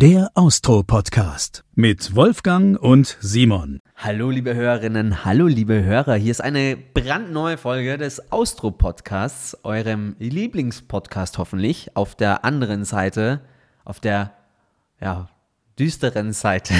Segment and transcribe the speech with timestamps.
[0.00, 3.80] Der Austro-Podcast mit Wolfgang und Simon.
[3.96, 6.14] Hallo liebe Hörerinnen, hallo liebe Hörer.
[6.14, 11.96] Hier ist eine brandneue Folge des Austro-Podcasts, eurem Lieblingspodcast hoffentlich.
[11.96, 13.40] Auf der anderen Seite,
[13.84, 14.34] auf der,
[15.00, 15.30] ja,
[15.80, 16.74] düsteren Seite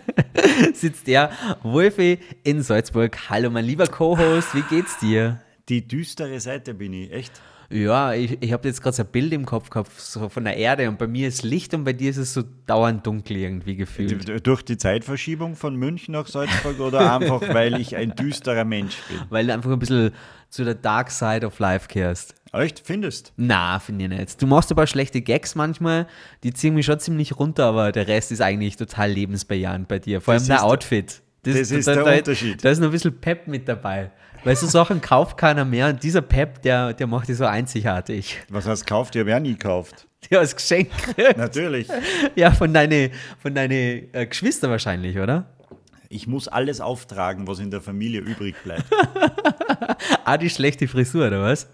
[0.74, 1.30] sitzt der
[1.62, 3.30] Wolfi in Salzburg.
[3.30, 5.40] Hallo mein lieber Co-Host, wie geht's dir?
[5.70, 7.40] Die düstere Seite bin ich, echt?
[7.74, 10.56] Ja, ich, ich habe jetzt gerade so ein Bild im Kopf gehabt, so von der
[10.56, 13.74] Erde und bei mir ist Licht und bei dir ist es so dauernd dunkel irgendwie
[13.74, 14.28] gefühlt.
[14.28, 18.96] D- Durch die Zeitverschiebung von München nach Salzburg oder einfach, weil ich ein düsterer Mensch
[19.08, 19.18] bin?
[19.28, 20.12] Weil du einfach ein bisschen
[20.50, 22.34] zu der Dark Side of Life kehrst.
[22.52, 22.80] Echt?
[22.84, 23.32] Findest?
[23.36, 24.40] Na, finde ich nicht.
[24.40, 26.06] Du machst aber schlechte Gags manchmal,
[26.44, 30.20] die ziehen mich schon ziemlich runter, aber der Rest ist eigentlich total lebensbejahend bei dir.
[30.20, 31.22] Vor allem Das der ist der- Outfit.
[31.42, 32.64] das ist der Unterschied.
[32.64, 34.12] Da ist noch ein bisschen Pep mit dabei.
[34.44, 38.42] Weil so Sachen kauft keiner mehr und dieser Pep, der, der macht dich so einzigartig.
[38.50, 39.14] Was hast du gekauft?
[39.16, 40.06] Ich habe ja nie gekauft.
[40.30, 41.36] Der als Geschenk gekriegt.
[41.36, 41.88] Natürlich.
[42.34, 43.10] Ja, von deinen
[43.42, 45.44] von deine, äh, Geschwister wahrscheinlich, oder?
[46.08, 48.84] Ich muss alles auftragen, was in der Familie übrig bleibt.
[50.26, 51.68] Ah, die schlechte Frisur, oder was?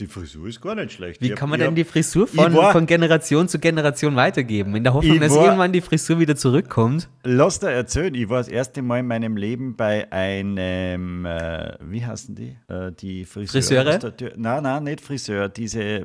[0.00, 1.20] Die Frisur ist gar nicht schlecht.
[1.20, 4.74] Wie hab- kann man denn hab- die Frisur von, war- von Generation zu Generation weitergeben?
[4.74, 7.08] In der Hoffnung, dass war- irgendwann die Frisur wieder zurückkommt.
[7.22, 12.04] Lass dir erzählen, ich war das erste Mal in meinem Leben bei einem, äh, wie
[12.04, 12.56] heißen die?
[12.68, 14.00] Äh, die Friseure.
[14.00, 14.32] Friseure?
[14.36, 16.04] Nein, nein, nicht Friseur, diese äh,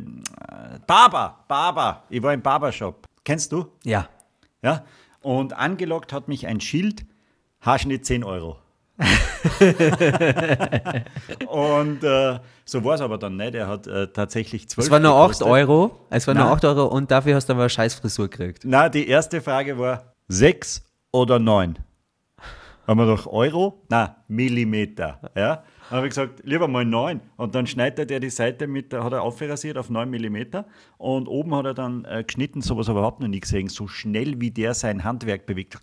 [0.86, 2.04] Barber, Barber.
[2.10, 3.08] Ich war im Barbershop.
[3.24, 3.68] Kennst du?
[3.84, 4.10] Ja.
[4.62, 4.84] Ja.
[5.22, 7.06] Und angelockt hat mich ein Schild,
[7.62, 8.58] Haarschnitt 10 Euro.
[11.48, 13.56] Und äh, so war es aber dann nicht.
[13.56, 15.48] Er hat äh, tatsächlich 12 Es waren nur 8 gekostet.
[15.48, 16.00] Euro.
[16.10, 16.56] Es waren nur Nein.
[16.56, 18.64] 8 Euro und dafür hast du aber eine scheiß Frisur gekriegt.
[18.66, 21.78] Na, die erste Frage war 6 oder 9?
[22.88, 23.82] Haben wir doch Euro?
[23.90, 25.20] Na, Millimeter.
[25.36, 25.64] Ja?
[25.90, 27.20] Dann habe ich gesagt, lieber mal 9.
[27.38, 30.66] Und dann schneidet er die Seite mit, hat er aufrasiert auf 9 Millimeter.
[30.98, 33.88] Und oben hat er dann äh, geschnitten, sowas habe ich überhaupt noch nie gesehen, so
[33.88, 35.78] schnell wie der sein Handwerk bewegt.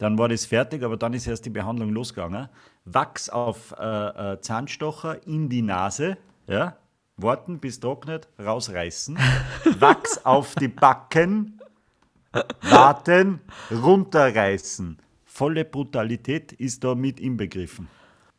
[0.00, 2.48] Dann war das fertig, aber dann ist erst die Behandlung losgegangen.
[2.86, 3.84] Wachs auf äh,
[4.32, 6.16] äh, Zahnstocher in die Nase,
[6.46, 6.76] ja?
[7.18, 9.18] warten bis trocknet, rausreißen.
[9.78, 11.60] Wachs auf die Backen,
[12.62, 13.40] warten,
[13.70, 14.96] runterreißen.
[15.26, 17.88] Volle Brutalität ist da mit inbegriffen.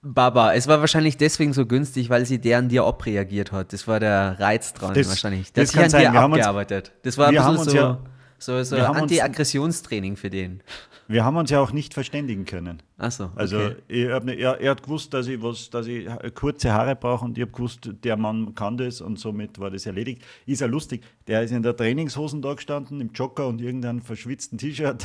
[0.02, 3.72] Baba, es war wahrscheinlich deswegen so günstig, weil sie der an dir abreagiert hat.
[3.72, 5.54] Das war der Reiz dran Das- wahrscheinlich.
[5.54, 6.02] Das sich kann an sein.
[6.02, 6.92] Wir haben uns- abgearbeitet.
[7.04, 8.00] das war wir haben uns so, ja-
[8.42, 10.62] so, so Anti-Aggressionstraining für den.
[11.08, 12.82] Wir haben uns ja auch nicht verständigen können.
[13.02, 13.34] Achso, okay.
[13.36, 16.96] Also ich hab nicht, er, er hat gewusst, dass ich, was, dass ich kurze Haare
[16.96, 20.22] brauche und ich habe gewusst, der Mann kann das und somit war das erledigt.
[20.46, 24.60] Ist ja lustig, der ist in der Trainingshosen da gestanden, im Jogger und irgendeinem verschwitzten
[24.60, 25.04] T-Shirt.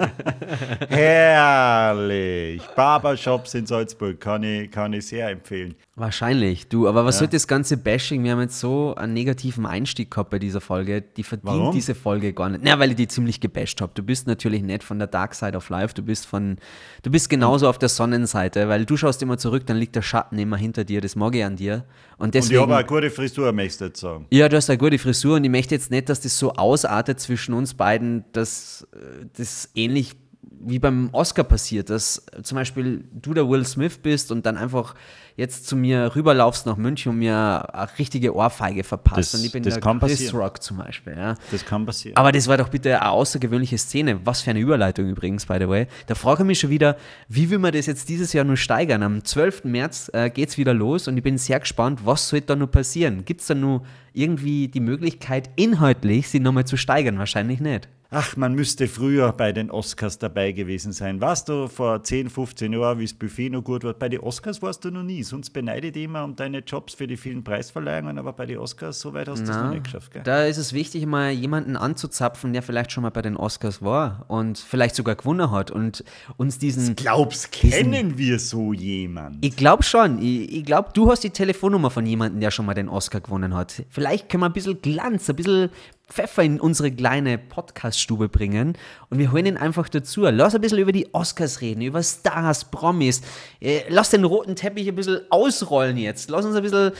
[0.88, 2.62] Herrlich!
[2.74, 5.74] Barbershops in Salzburg kann ich, kann ich sehr empfehlen.
[5.96, 8.24] Wahrscheinlich, du, aber was soll das ganze Bashing?
[8.24, 11.02] Wir haben jetzt so einen negativen Einstieg gehabt bei dieser Folge.
[11.02, 11.74] Die verdient Warum?
[11.74, 12.64] diese Folge gar nicht.
[12.64, 13.92] Na, weil ich die ziemlich gebasht habe.
[13.94, 16.56] Du bist natürlich nicht von der Dark Side of Life, du bist von,
[17.02, 20.38] du bist genauso auf der Sonnenseite, weil du schaust immer zurück, dann liegt der Schatten
[20.38, 21.84] immer hinter dir, das mag ich an dir.
[22.16, 22.60] Und Und ich deswegen.
[22.62, 24.26] habe eine gute Frisur, möchte ich jetzt sagen.
[24.30, 27.20] Ja, du hast eine gute Frisur und ich möchte jetzt nicht, dass das so ausartet
[27.20, 33.34] zwischen uns beiden, dass äh, das ähnlich wie beim Oscar passiert, dass zum Beispiel du
[33.34, 34.94] der Will Smith bist und dann einfach
[35.36, 39.18] jetzt zu mir rüberlaufst nach München und mir eine richtige Ohrfeige verpasst.
[39.18, 40.36] Das- und ich bin das der kann Chris passieren.
[40.36, 41.14] Rock zum Beispiel.
[41.16, 41.34] Ja.
[41.50, 42.16] Das kann passieren.
[42.16, 44.20] Aber das war doch bitte eine außergewöhnliche Szene.
[44.24, 45.86] Was für eine Überleitung übrigens, by the way.
[46.06, 46.96] Da frage ich mich schon wieder,
[47.28, 49.02] wie will man das jetzt dieses Jahr nur steigern?
[49.02, 49.64] Am 12.
[49.64, 52.70] März äh, geht es wieder los und ich bin sehr gespannt, was soll da nur
[52.70, 53.24] passieren?
[53.24, 57.18] Gibt es da nur irgendwie die Möglichkeit, inhaltlich sie nochmal zu steigern?
[57.18, 57.88] Wahrscheinlich nicht.
[58.12, 61.20] Ach, man müsste früher bei den Oscars dabei gewesen sein.
[61.20, 63.94] Warst du vor 10, 15 Jahren, wie das Buffet noch gut war?
[63.94, 65.22] Bei den Oscars warst du noch nie.
[65.22, 68.58] Sonst beneide ich dich immer um deine Jobs für die vielen Preisverleihungen, aber bei den
[68.58, 70.10] Oscars, so weit hast du es noch nicht geschafft.
[70.10, 70.22] Gell?
[70.24, 74.24] Da ist es wichtig, mal jemanden anzuzapfen, der vielleicht schon mal bei den Oscars war
[74.26, 76.02] und vielleicht sogar gewonnen hat und
[76.36, 76.96] uns diesen.
[76.96, 79.38] Glaubst, kennen wir so jemanden?
[79.40, 80.20] Ich glaube schon.
[80.20, 83.54] Ich, ich glaube, du hast die Telefonnummer von jemandem, der schon mal den Oscar gewonnen
[83.54, 83.84] hat.
[83.88, 85.70] Vielleicht können wir ein bisschen Glanz, ein bisschen
[86.10, 88.76] Pfeffer in unsere kleine Podcast-Stube bringen
[89.08, 90.22] und wir holen ihn einfach dazu.
[90.22, 93.22] Lass ein bisschen über die Oscars reden, über Stars, Promis.
[93.60, 96.28] Äh, Lass den roten Teppich ein bisschen ausrollen jetzt.
[96.28, 96.92] Lass uns ein bisschen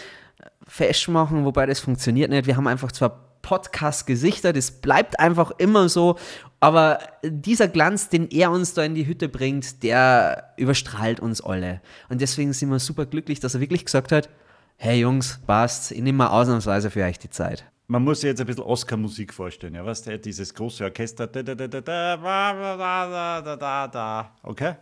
[0.67, 2.47] fesch machen, wobei das funktioniert nicht.
[2.47, 6.17] Wir haben einfach zwar Podcast-Gesichter, das bleibt einfach immer so,
[6.61, 11.81] aber dieser Glanz, den er uns da in die Hütte bringt, der überstrahlt uns alle.
[12.09, 14.29] Und deswegen sind wir super glücklich, dass er wirklich gesagt hat,
[14.77, 17.65] hey Jungs, passt, ich nehme mal ausnahmsweise für euch die Zeit.
[17.91, 19.75] Man muss sich jetzt ein bisschen Oscar-Musik vorstellen.
[19.75, 21.27] Ja, weißt du, dieses große Orchester.
[21.27, 24.37] Da, da, da, da, da, da, da, da, da, da.
[24.45, 24.75] Okay?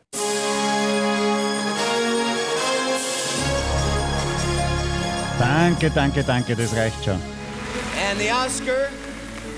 [5.39, 7.15] Danke, danke, danke, das reicht schon.
[7.15, 8.91] And the Oscar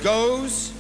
[0.05, 0.73] goes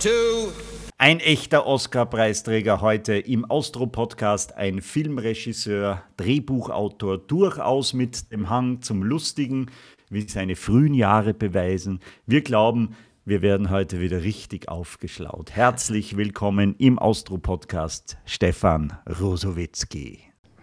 [0.00, 0.52] to
[0.96, 9.72] ein echter Oscar-Preisträger heute im Austro-Podcast, ein Filmregisseur, Drehbuchautor, durchaus mit dem Hang zum Lustigen,
[10.10, 12.00] wie seine frühen Jahre beweisen.
[12.26, 15.52] Wir glauben, wir werden heute wieder richtig aufgeschlaut.
[15.52, 20.20] Herzlich willkommen im Austro-Podcast, Stefan Rosowitzki.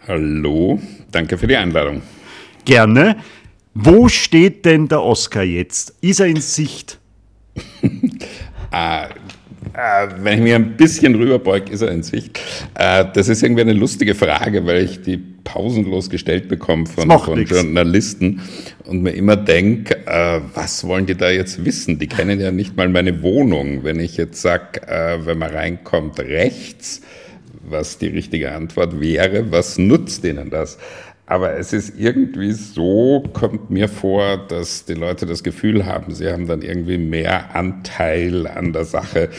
[0.08, 0.80] Hallo,
[1.12, 2.02] danke für die Einladung.
[2.66, 3.18] Gerne.
[3.74, 5.96] Wo steht denn der Oscar jetzt?
[6.02, 7.00] Ist er in Sicht?
[8.72, 9.08] ah,
[9.74, 12.40] äh, wenn ich mir ein bisschen rüberbeuge, ist er in Sicht.
[12.76, 17.46] Äh, das ist irgendwie eine lustige Frage, weil ich die pausenlos gestellt bekomme von, von
[17.46, 18.42] Journalisten
[18.86, 22.00] und mir immer denke, äh, was wollen die da jetzt wissen?
[22.00, 23.84] Die kennen ja nicht mal meine Wohnung.
[23.84, 27.02] Wenn ich jetzt sage, äh, wenn man reinkommt rechts,
[27.64, 30.78] was die richtige Antwort wäre, was nutzt ihnen das?
[31.32, 36.30] Aber es ist irgendwie so, kommt mir vor, dass die Leute das Gefühl haben, sie
[36.30, 39.30] haben dann irgendwie mehr Anteil an der Sache,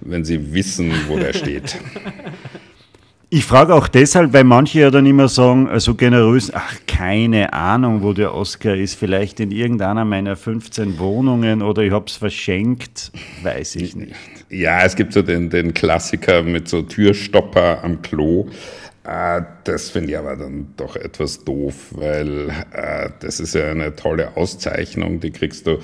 [0.00, 1.76] wenn sie wissen, wo der steht.
[3.34, 8.02] Ich frage auch deshalb, weil manche ja dann immer sagen, also generös, ach, keine Ahnung,
[8.02, 13.10] wo der Oscar ist, vielleicht in irgendeiner meiner 15 Wohnungen oder ich habe es verschenkt,
[13.42, 14.12] weiß ich nicht.
[14.50, 18.48] Ja, es gibt so den, den Klassiker mit so Türstopper am Klo.
[19.04, 23.96] Äh, das finde ich aber dann doch etwas doof, weil äh, das ist ja eine
[23.96, 25.78] tolle Auszeichnung, die kriegst du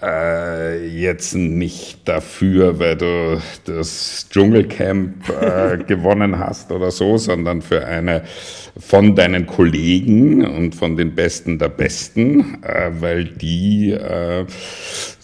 [0.00, 7.84] äh, jetzt nicht dafür, weil du das Dschungelcamp äh, gewonnen hast oder so, sondern für
[7.84, 8.22] eine
[8.78, 14.46] von deinen Kollegen und von den Besten der Besten, äh, weil die äh,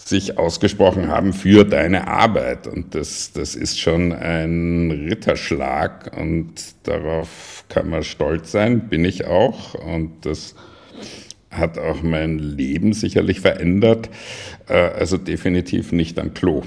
[0.05, 2.67] sich ausgesprochen haben für deine Arbeit.
[2.67, 6.53] Und das, das ist schon ein Ritterschlag und
[6.83, 9.73] darauf kann man stolz sein, bin ich auch.
[9.73, 10.53] Und das
[11.49, 14.09] hat auch mein Leben sicherlich verändert.
[14.67, 16.61] Äh, also definitiv nicht am Klo.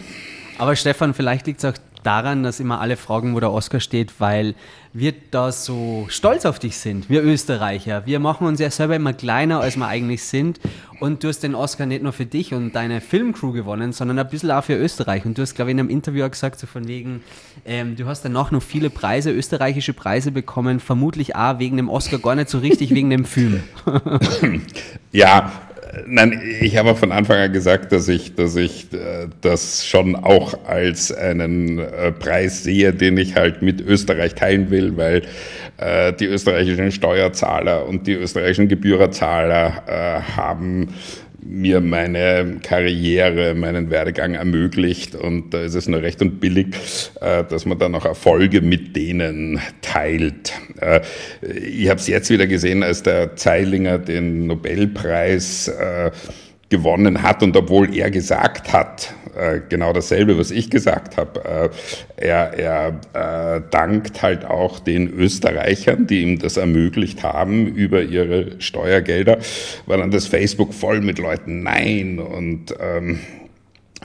[0.59, 1.79] Aber Stefan, vielleicht liegt es auch
[2.09, 4.55] daran, dass immer alle fragen, wo der Oscar steht, weil
[4.95, 8.07] wir da so stolz auf dich sind, wir Österreicher.
[8.07, 10.59] Wir machen uns ja selber immer kleiner, als wir eigentlich sind.
[11.01, 14.29] Und du hast den Oscar nicht nur für dich und deine Filmcrew gewonnen, sondern ein
[14.29, 15.27] bisschen auch für Österreich.
[15.27, 17.23] Und du hast, glaube ich, in einem Interview auch gesagt, so von wegen,
[17.67, 22.19] ähm, du hast danach noch viele Preise, österreichische Preise bekommen, vermutlich auch wegen dem Oscar,
[22.19, 23.63] gar nicht so richtig wegen dem Film.
[25.13, 25.53] ja,
[26.07, 30.67] Nein, ich habe von Anfang an gesagt, dass ich, dass ich äh, das schon auch
[30.67, 35.23] als einen äh, Preis sehe, den ich halt mit Österreich teilen will, weil
[35.79, 40.89] äh, die österreichischen Steuerzahler und die österreichischen Gebührerzahler äh, haben
[41.51, 46.77] mir meine Karriere, meinen Werdegang ermöglicht und da ist es nur recht und billig,
[47.23, 50.53] äh, dass man dann auch Erfolge mit denen teilt.
[50.81, 51.01] Äh,
[51.41, 56.11] ich habe es jetzt wieder gesehen, als der Zeilinger den Nobelpreis äh,
[56.71, 61.71] gewonnen hat und obwohl er gesagt hat, äh, genau dasselbe, was ich gesagt habe,
[62.19, 62.55] äh, er,
[63.15, 69.39] er äh, dankt halt auch den Österreichern, die ihm das ermöglicht haben über ihre Steuergelder,
[69.87, 73.21] war dann das Facebook voll mit Leuten Nein und ähm,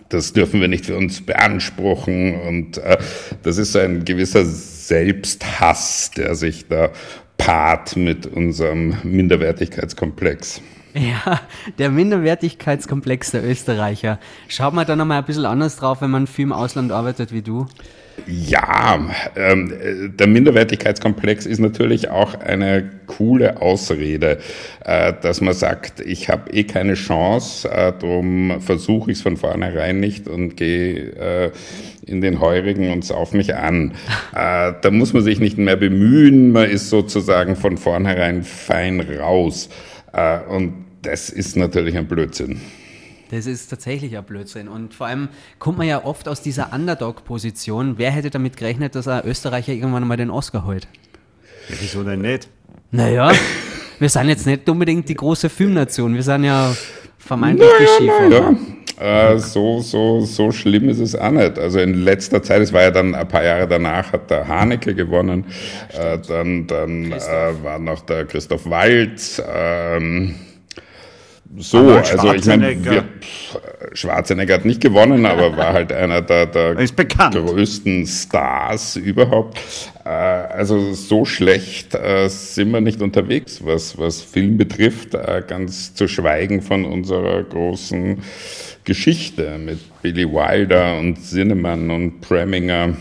[0.10, 2.98] das dürfen wir nicht für uns beanspruchen und äh,
[3.42, 6.92] das ist ein gewisser Selbsthass, der sich da
[7.38, 10.62] paart mit unserem Minderwertigkeitskomplex.
[11.26, 11.42] Ja,
[11.80, 14.20] der Minderwertigkeitskomplex der Österreicher.
[14.48, 17.42] Schaut man da nochmal ein bisschen anders drauf, wenn man viel im Ausland arbeitet wie
[17.42, 17.66] du?
[18.28, 19.00] Ja,
[19.36, 19.74] ähm,
[20.20, 24.38] der Minderwertigkeitskomplex ist natürlich auch eine coole Ausrede,
[24.86, 29.36] äh, dass man sagt, ich habe eh keine Chance, äh, darum versuche ich es von
[29.36, 30.94] vornherein nicht und gehe
[31.48, 31.52] äh,
[32.06, 33.94] in den Heurigen und sauf mich an.
[34.36, 39.70] Äh, da muss man sich nicht mehr bemühen, man ist sozusagen von vornherein fein raus.
[40.14, 42.62] Äh, und das ist natürlich ein Blödsinn.
[43.32, 44.68] Das ist tatsächlich ein Blödsinn.
[44.68, 45.30] Und vor allem
[45.60, 47.98] kommt man ja oft aus dieser Underdog-Position.
[47.98, 50.88] Wer hätte damit gerechnet, dass ein Österreicher irgendwann mal den Oscar holt?
[51.68, 52.48] Ja, wieso denn nicht?
[52.92, 53.32] Naja,
[54.00, 56.14] wir sind jetzt nicht unbedingt die große Filmnation.
[56.14, 56.76] Wir sind ja
[57.18, 58.52] vermeintlich naja, die Skifahrer.
[58.52, 58.56] Ja.
[59.00, 61.58] Äh, so, so, so schlimm ist es auch nicht.
[61.58, 64.94] Also in letzter Zeit, es war ja dann ein paar Jahre danach, hat der Haneke
[64.94, 65.46] gewonnen.
[65.94, 69.42] Ja, äh, dann dann äh, war noch der Christoph Waltz.
[69.54, 70.36] Ähm,
[71.56, 73.06] so, also ich meine,
[73.94, 76.76] Schwarzenegger hat nicht gewonnen, aber war halt einer der, der
[77.32, 79.60] größten Stars überhaupt.
[80.04, 85.94] Äh, also so schlecht äh, sind wir nicht unterwegs, was, was Film betrifft, äh, ganz
[85.94, 88.24] zu schweigen von unserer großen
[88.84, 92.96] Geschichte mit Billy Wilder und Zinnemann und Preminger.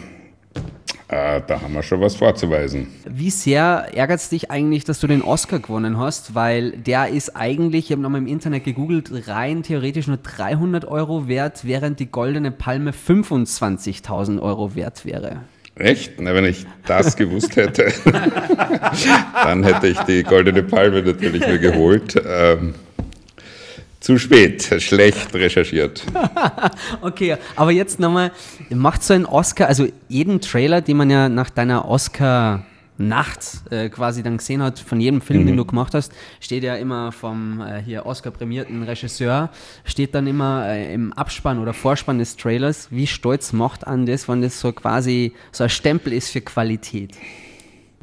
[1.08, 2.86] äh, da haben wir schon was vorzuweisen.
[3.04, 6.34] Wie sehr ärgert es dich eigentlich, dass du den Oscar gewonnen hast?
[6.34, 11.28] Weil der ist eigentlich, ich habe nochmal im Internet gegoogelt, rein theoretisch nur 300 Euro
[11.28, 15.42] wert, während die Goldene Palme 25.000 Euro wert wäre.
[15.74, 16.20] Echt?
[16.20, 17.92] Na, wenn ich das gewusst hätte,
[19.44, 22.22] dann hätte ich die Goldene Palme natürlich mir geholt.
[22.26, 22.74] Ähm,
[24.02, 26.04] zu spät, schlecht recherchiert.
[27.00, 28.32] okay, aber jetzt nochmal,
[28.70, 32.66] macht so ein Oscar, also jeden Trailer, den man ja nach deiner Oscar
[32.98, 33.40] Nacht
[33.70, 35.46] äh, quasi dann gesehen hat, von jedem Film, mhm.
[35.46, 39.50] den du gemacht hast, steht ja immer vom äh, hier Oscar-prämierten Regisseur,
[39.84, 44.28] steht dann immer äh, im Abspann oder Vorspann des Trailers, wie stolz macht an das,
[44.28, 47.12] wenn das so quasi so ein Stempel ist für Qualität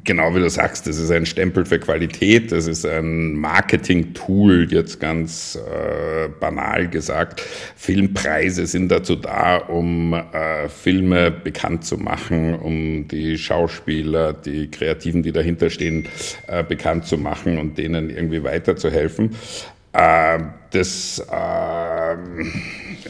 [0.04, 5.00] genau wie du sagst, das ist ein Stempel für Qualität, das ist ein Marketing-Tool, jetzt
[5.00, 7.42] ganz äh, banal gesagt.
[7.76, 15.24] Filmpreise sind dazu da, um äh, Filme bekannt zu machen, um die Schauspieler, die Kreativen,
[15.24, 16.08] die dahinter stehen,
[16.48, 19.36] äh, bekannt zu machen und denen irgendwie weiterzuhelfen.
[19.94, 20.40] Äh,
[20.72, 22.16] das, äh,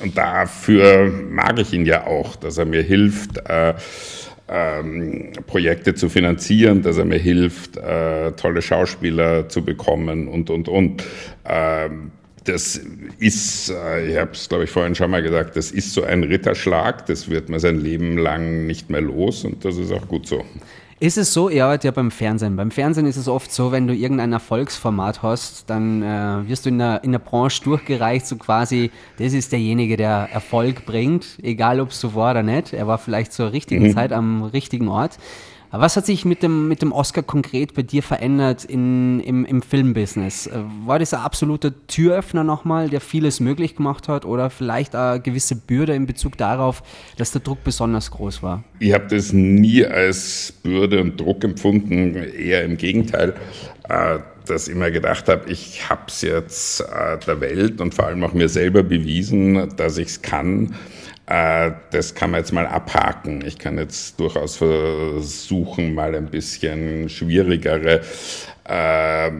[0.02, 3.74] und dafür mag ich ihn ja auch, dass er mir hilft, äh,
[4.50, 10.68] ähm, Projekte zu finanzieren, dass er mir hilft, äh, tolle Schauspieler zu bekommen und, und,
[10.68, 11.04] und.
[11.46, 12.12] Ähm,
[12.46, 12.82] das
[13.20, 16.24] ist, äh, ich habe es glaube ich vorhin schon mal gesagt, das ist so ein
[16.24, 20.28] Ritterschlag, das wird man sein Leben lang nicht mehr los und das ist auch gut
[20.28, 20.44] so.
[21.02, 22.58] Ist es so, ihr arbeitet ja beim Fernsehen.
[22.58, 26.70] Beim Fernsehen ist es oft so, wenn du irgendein Erfolgsformat hast, dann äh, wirst du
[26.70, 31.80] in der, in der Branche durchgereicht, so quasi, das ist derjenige, der Erfolg bringt, egal
[31.80, 32.74] ob es so war oder nicht.
[32.74, 33.94] Er war vielleicht zur richtigen mhm.
[33.94, 35.18] Zeit am richtigen Ort.
[35.72, 39.62] Was hat sich mit dem, mit dem Oscar konkret bei dir verändert in, im, im
[39.62, 40.48] Filmbusiness?
[40.48, 45.20] Äh, war das ein absoluter Türöffner nochmal, der vieles möglich gemacht hat oder vielleicht eine
[45.20, 46.82] gewisse Bürde in Bezug darauf,
[47.18, 48.64] dass der Druck besonders groß war?
[48.80, 53.36] Ich habe das nie als Bürde und Druck empfunden, eher im Gegenteil.
[53.88, 58.08] Äh, dass ich mir gedacht habe, ich habe es jetzt äh, der Welt und vor
[58.08, 60.74] allem auch mir selber bewiesen, dass ich es kann
[61.30, 63.44] das kann man jetzt mal abhaken.
[63.46, 68.02] Ich kann jetzt durchaus versuchen, mal ein bisschen schwierigere
[68.64, 69.32] äh,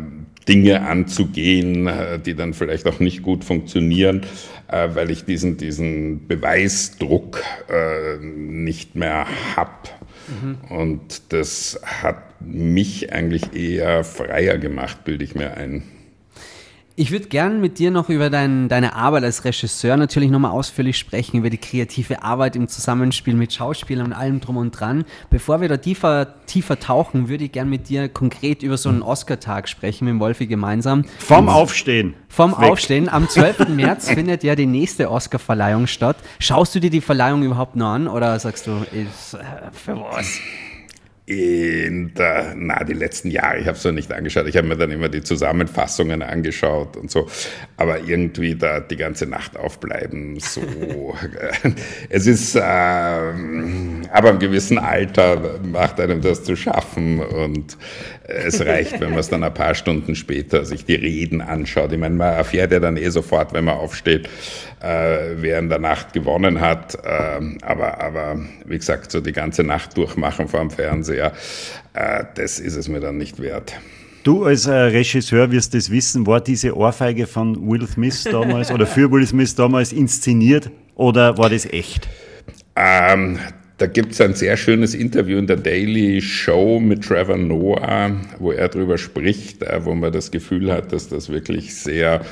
[0.48, 4.26] Dinge anzugehen, äh, die dann vielleicht auch nicht gut funktionieren,
[4.68, 9.90] äh, weil ich diesen, diesen Beweisdruck äh, nicht mehr habe.
[10.28, 10.58] Mhm.
[10.76, 15.84] Und das hat mich eigentlich eher freier gemacht, bilde ich mir ein.
[17.02, 20.98] Ich würde gern mit dir noch über dein, deine Arbeit als Regisseur natürlich nochmal ausführlich
[20.98, 25.06] sprechen, über die kreative Arbeit im Zusammenspiel mit Schauspielern und allem drum und dran.
[25.30, 29.02] Bevor wir da tiefer, tiefer tauchen, würde ich gern mit dir konkret über so einen
[29.02, 31.06] Oscar-Tag sprechen, mit Wolfi gemeinsam.
[31.20, 32.16] Vom Aufstehen.
[32.28, 32.70] Vom Weg.
[32.70, 33.08] Aufstehen.
[33.08, 33.70] Am 12.
[33.70, 36.18] März findet ja die nächste Oscar-Verleihung statt.
[36.40, 39.38] Schaust du dir die Verleihung überhaupt noch an oder sagst du, ist, äh,
[39.72, 40.42] für was?
[41.30, 44.78] In der, na, die letzten Jahre, ich habe es noch nicht angeschaut, ich habe mir
[44.78, 47.28] dann immer die Zusammenfassungen angeschaut und so,
[47.78, 51.16] aber irgendwie da die ganze Nacht aufbleiben, so,
[52.10, 57.78] es ist, äh, aber im gewissen Alter macht einem das zu schaffen und
[58.24, 61.92] es reicht, wenn man es dann ein paar Stunden später sich die Reden anschaut.
[61.92, 64.30] Ich meine, man erfährt ja dann eh sofort, wenn man aufsteht,
[64.82, 66.96] äh, wer in der Nacht gewonnen hat.
[67.04, 71.34] Äh, aber, aber wie gesagt, so die ganze Nacht durchmachen vor dem Fernseher,
[71.94, 73.74] äh, das ist es mir dann nicht wert.
[74.24, 78.86] Du als äh, Regisseur wirst es wissen, war diese Ohrfeige von Will Smith damals oder
[78.86, 82.08] für Will Smith damals inszeniert oder war das echt?
[82.76, 83.40] Ähm,
[83.80, 88.52] da gibt es ein sehr schönes Interview in der Daily Show mit Trevor Noah, wo
[88.52, 92.26] er darüber spricht, äh, wo man das Gefühl hat, dass das wirklich sehr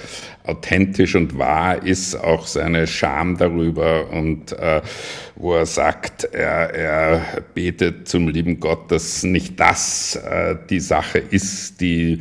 [0.44, 4.82] authentisch und wahr ist, auch seine Scham darüber und äh,
[5.36, 7.22] wo er sagt, er, er
[7.54, 12.20] betet zum lieben Gott, dass nicht das äh, die Sache ist, die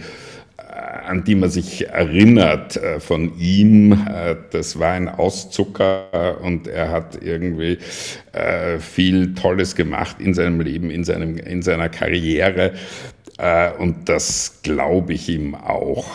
[0.86, 3.92] an die man sich erinnert äh, von ihm.
[3.92, 7.78] Äh, das war ein Auszucker und er hat irgendwie
[8.32, 12.72] äh, viel Tolles gemacht in seinem Leben, in, seinem, in seiner Karriere.
[13.78, 16.08] Und das glaube ich ihm auch.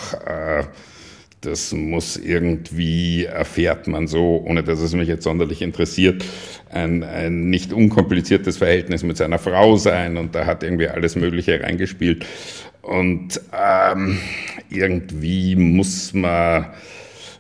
[1.42, 6.24] Das muss irgendwie, erfährt man so, ohne dass es mich jetzt sonderlich interessiert,
[6.70, 11.62] ein, ein nicht unkompliziertes Verhältnis mit seiner Frau sein und da hat irgendwie alles Mögliche
[11.62, 12.26] reingespielt.
[12.82, 14.20] Und ähm,
[14.70, 16.68] irgendwie muss man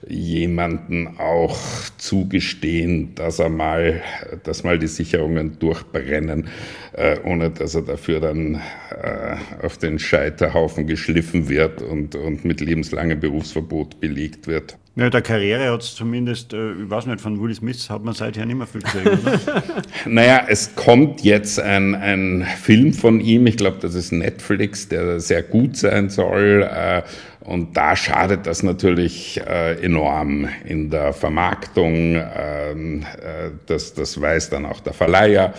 [0.07, 1.57] jemanden auch
[1.97, 4.01] zugestehen, dass er mal,
[4.43, 6.47] dass mal die Sicherungen durchbrennen,
[6.93, 12.61] äh, ohne dass er dafür dann äh, auf den Scheiterhaufen geschliffen wird und, und mit
[12.61, 14.77] lebenslangem Berufsverbot belegt wird.
[14.97, 18.13] Ja, der Karriere hat es zumindest, äh, ich weiß nicht, von Will Smith hat man
[18.13, 19.63] seither nicht mehr viel gesehen, oder?
[20.05, 25.21] naja, es kommt jetzt ein, ein Film von ihm, ich glaube, das ist Netflix, der
[25.21, 26.69] sehr gut sein soll.
[26.69, 27.03] Äh,
[27.43, 32.15] und da schadet das natürlich äh, enorm in der Vermarktung.
[32.15, 35.53] Ähm, äh, das, das weiß dann auch der Verleiher,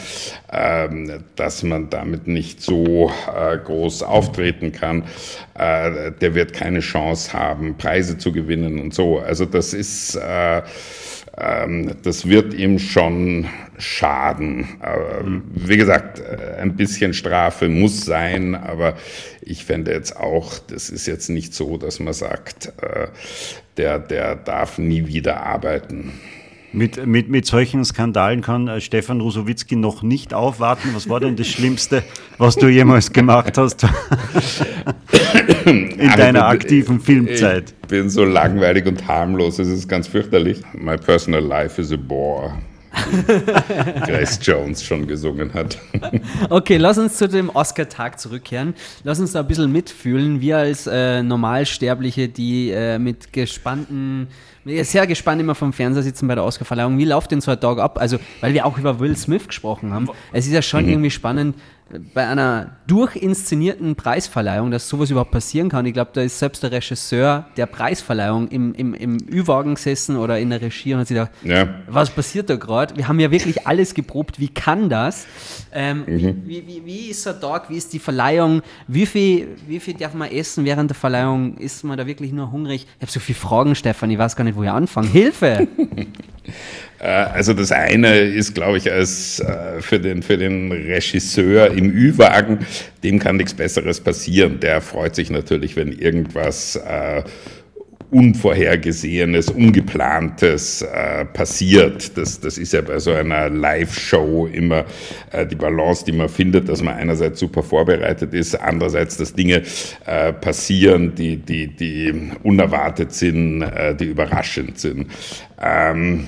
[0.52, 5.02] ähm, dass man damit nicht so äh, groß auftreten kann.
[5.54, 9.18] Äh, der wird keine Chance haben, Preise zu gewinnen und so.
[9.18, 10.62] Also das ist äh,
[11.34, 13.48] das wird ihm schon
[13.78, 14.68] schaden.
[14.80, 15.24] Aber
[15.54, 18.96] wie gesagt, äh, ein bisschen Strafe muss sein, aber
[19.40, 23.08] ich fände jetzt auch, das ist jetzt nicht so, dass man sagt, äh,
[23.76, 26.12] der, der darf nie wieder arbeiten.
[26.72, 30.90] Mit, mit, mit solchen Skandalen kann äh, Stefan Rusowitzki noch nicht aufwarten.
[30.94, 32.02] Was war denn das Schlimmste,
[32.38, 33.84] was du jemals gemacht hast
[35.66, 37.74] in deiner aktiven Filmzeit?
[37.82, 40.62] Ich bin so langweilig und harmlos, es ist ganz fürchterlich.
[40.72, 42.54] My personal life is a bore.
[44.06, 45.78] Grace Jones schon gesungen hat.
[46.50, 48.74] Okay, lass uns zu dem Oscar-Tag zurückkehren.
[49.04, 50.40] Lass uns da ein bisschen mitfühlen.
[50.40, 54.28] Wir als äh, Normalsterbliche, die äh, mit gespannten,
[54.64, 56.98] sehr gespannt immer vom Fernseher sitzen bei der Oscar-Verleihung.
[56.98, 57.98] Wie läuft denn so ein Tag ab?
[57.98, 60.08] Also, weil wir auch über Will Smith gesprochen haben.
[60.32, 60.90] Es ist ja schon mhm.
[60.90, 61.56] irgendwie spannend,
[62.14, 65.84] bei einer durchinszenierten Preisverleihung, dass sowas überhaupt passieren kann.
[65.84, 70.38] Ich glaube, da ist selbst der Regisseur der Preisverleihung im, im, im Ü-Wagen gesessen oder
[70.38, 71.68] in der Regie und hat sich gedacht, ja.
[71.86, 72.96] was passiert da gerade?
[72.96, 74.40] Wir haben ja wirklich alles geprobt.
[74.40, 75.26] Wie kann das?
[75.72, 76.42] Ähm, mhm.
[76.46, 77.68] wie, wie, wie, ist der Tag?
[77.68, 78.62] Wie ist die Verleihung?
[78.88, 81.58] Wie viel, wie viel darf man essen während der Verleihung?
[81.58, 82.86] Ist man da wirklich nur hungrig?
[82.96, 84.10] Ich habe so viele Fragen, Stefan.
[84.10, 85.08] Ich weiß gar nicht, wo ich anfange.
[85.08, 85.68] Hilfe!
[86.98, 91.90] Äh, also das eine ist, glaube ich, als äh, für den, für den Regisseur im
[91.90, 92.60] Ü-Wagen,
[93.02, 94.60] dem kann nichts Besseres passieren.
[94.60, 97.22] Der freut sich natürlich, wenn irgendwas äh,
[98.12, 102.16] Unvorhergesehenes, Ungeplantes äh, passiert.
[102.18, 104.84] Das, das ist ja bei so einer Live-Show immer
[105.30, 109.62] äh, die Balance, die man findet, dass man einerseits super vorbereitet ist, andererseits, dass Dinge
[110.04, 115.06] äh, passieren, die, die, die unerwartet sind, äh, die überraschend sind.
[115.58, 116.26] Ähm,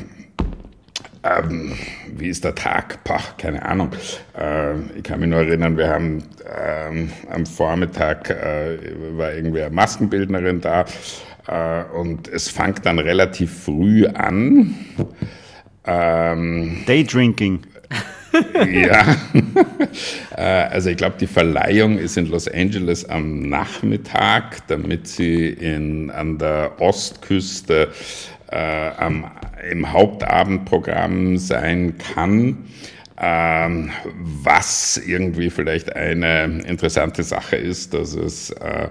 [1.22, 1.72] ähm,
[2.16, 3.04] wie ist der Tag?
[3.04, 3.90] Pach, keine Ahnung.
[4.38, 6.22] Äh, ich kann mich nur erinnern, wir haben
[6.58, 8.78] ähm, am Vormittag äh,
[9.16, 10.86] war irgendwie eine Maskenbildnerin da
[11.46, 14.74] und es fängt dann relativ früh an.
[15.86, 17.60] Ähm, Daydrinking.
[18.66, 19.16] ja,
[20.36, 26.10] äh, also ich glaube, die Verleihung ist in Los Angeles am Nachmittag, damit sie in,
[26.10, 27.92] an der Ostküste
[28.50, 29.30] äh, am,
[29.70, 32.64] im Hauptabendprogramm sein kann.
[33.16, 38.88] Ähm, was irgendwie vielleicht eine interessante Sache ist, dass es äh,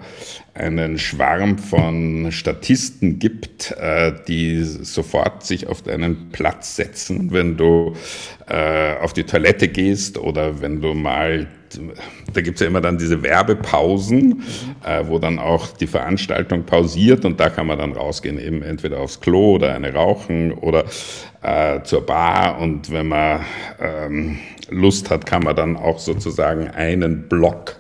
[0.54, 7.98] einen Schwarm von Statisten gibt, äh, die sofort sich auf deinen Platz setzen, wenn du
[8.48, 11.48] äh, auf die Toilette gehst oder wenn du mal
[12.34, 14.44] da gibt es ja immer dann diese Werbepausen,
[14.86, 19.00] äh, wo dann auch die Veranstaltung pausiert und da kann man dann rausgehen, eben entweder
[19.00, 20.86] aufs Klo oder eine rauchen oder
[21.42, 23.42] äh, zur Bar und wenn man
[23.80, 27.76] ähm, Lust hat, kann man dann auch sozusagen einen Block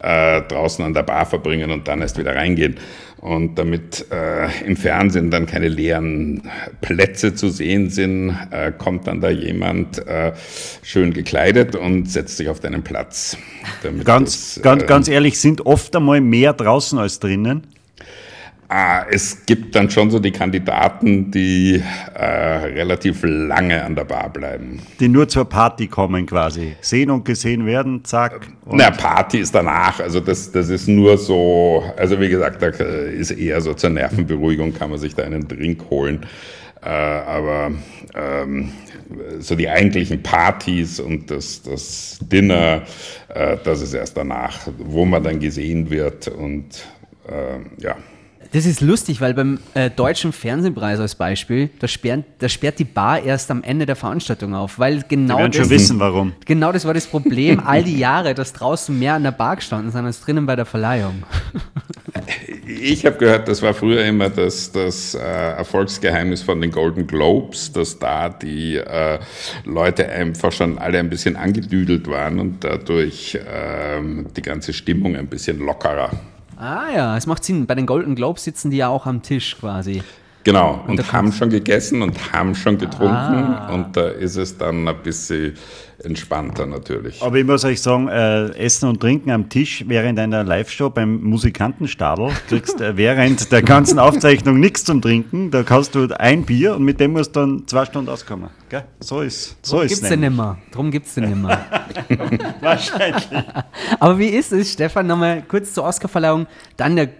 [0.00, 2.76] äh, draußen an der Bar verbringen und dann erst wieder reingehen.
[3.26, 6.42] Und damit äh, im Fernsehen dann keine leeren
[6.80, 10.32] Plätze zu sehen sind, äh, kommt dann da jemand äh,
[10.84, 13.36] schön gekleidet und setzt sich auf deinen Platz.
[14.04, 17.66] Ganz, das, ganz, ganz ehrlich, sind oft einmal mehr draußen als drinnen?
[18.68, 21.80] Ah, es gibt dann schon so die Kandidaten, die
[22.14, 24.82] äh, relativ lange an der Bar bleiben.
[24.98, 26.74] Die nur zur Party kommen quasi.
[26.80, 28.48] Sehen und gesehen werden, zack.
[28.64, 30.00] Und Na, Party ist danach.
[30.00, 34.74] Also das, das ist nur so, also wie gesagt, da ist eher so zur Nervenberuhigung,
[34.74, 36.26] kann man sich da einen Drink holen.
[36.82, 37.70] Äh, aber
[38.14, 38.72] ähm,
[39.38, 42.82] so die eigentlichen Partys und das, das Dinner,
[43.28, 46.84] äh, das ist erst danach, wo man dann gesehen wird und
[47.28, 47.96] äh, ja.
[48.56, 52.84] Das ist lustig, weil beim äh, deutschen Fernsehpreis als Beispiel, da sperrt, da sperrt die
[52.84, 56.32] Bar erst am Ende der Veranstaltung auf, weil genau Wir werden schon wissen, warum.
[56.46, 59.92] Genau das war das Problem all die Jahre, dass draußen mehr an der Bar gestanden
[59.92, 61.24] sind als drinnen bei der Verleihung.
[62.66, 67.72] Ich habe gehört, das war früher immer das, das äh, Erfolgsgeheimnis von den Golden Globes,
[67.72, 69.18] dass da die äh,
[69.64, 75.28] Leute einfach schon alle ein bisschen angedüdelt waren und dadurch ähm, die ganze Stimmung ein
[75.28, 76.10] bisschen lockerer.
[76.56, 77.66] Ah ja, es macht Sinn.
[77.66, 80.02] Bei den Golden Globes sitzen die ja auch am Tisch quasi.
[80.44, 83.74] Genau, und, und haben schon gegessen und haben schon getrunken ah.
[83.74, 85.54] und da ist es dann ein bisschen
[86.02, 87.22] entspannter natürlich.
[87.22, 91.22] Aber ich muss euch sagen, äh, Essen und Trinken am Tisch während einer Live-Show beim
[91.22, 95.50] Musikantenstadel kriegst äh, während der ganzen Aufzeichnung nichts zum Trinken.
[95.50, 98.50] Da kannst du ein Bier und mit dem musst du dann zwei Stunden auskommen.
[98.68, 98.84] Gell?
[99.00, 100.58] So ist so Drum ist gibt's den nimmer.
[100.70, 101.58] Drum gibt's den nimmer.
[102.60, 103.28] Wahrscheinlich.
[103.98, 107.10] Aber wie ist es, Stefan, nochmal kurz zur Oscarverleihung, dann der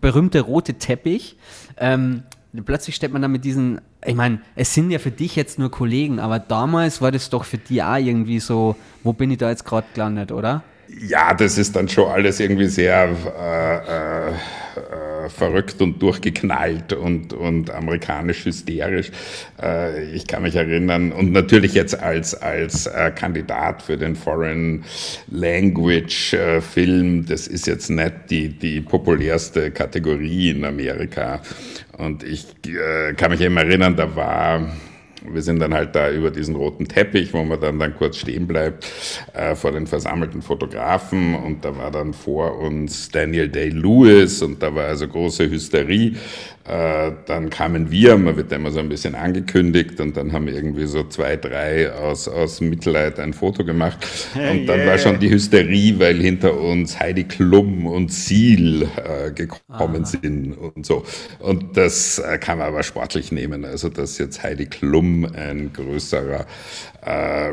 [0.00, 1.36] berühmte rote Teppich.
[1.76, 2.22] Ähm,
[2.64, 5.70] plötzlich stellt man dann mit diesen, ich meine, es sind ja für dich jetzt nur
[5.70, 9.50] Kollegen, aber damals war das doch für die auch irgendwie so, wo bin ich da
[9.50, 10.62] jetzt gerade gelandet, oder?
[11.08, 17.70] Ja, das ist dann schon alles irgendwie sehr äh, äh, verrückt und durchgeknallt und, und
[17.70, 19.10] amerikanisch hysterisch.
[19.60, 24.84] Äh, ich kann mich erinnern und natürlich jetzt als, als äh, Kandidat für den Foreign
[25.30, 31.40] Language äh, Film, das ist jetzt nicht die, die populärste Kategorie in Amerika.
[31.98, 34.68] Und ich äh, kann mich eben erinnern, da war
[35.26, 38.46] wir sind dann halt da über diesen roten Teppich, wo man dann, dann kurz stehen
[38.46, 38.86] bleibt,
[39.32, 44.74] äh, vor den versammelten Fotografen und da war dann vor uns Daniel Day-Lewis und da
[44.74, 46.16] war also große Hysterie.
[46.66, 50.86] Äh, dann kamen wir, man wird immer so ein bisschen angekündigt und dann haben irgendwie
[50.86, 53.98] so zwei, drei aus, aus Mitleid ein Foto gemacht.
[54.34, 54.88] Und dann yeah.
[54.88, 60.06] war schon die Hysterie, weil hinter uns Heidi Klum und Seal äh, gekommen ah.
[60.06, 61.04] sind und so.
[61.38, 63.66] Und das äh, kann man aber sportlich nehmen.
[63.66, 66.46] Also, dass jetzt Heidi Klum ein größerer
[67.04, 67.10] äh,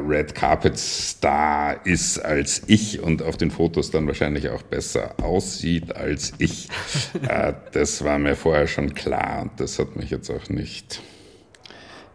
[0.07, 5.93] Red Carpet Star ist als ich und auf den Fotos dann wahrscheinlich auch besser aussieht
[5.97, 6.69] als ich,
[7.27, 11.01] äh, das war mir vorher schon klar und das hat mich jetzt auch nicht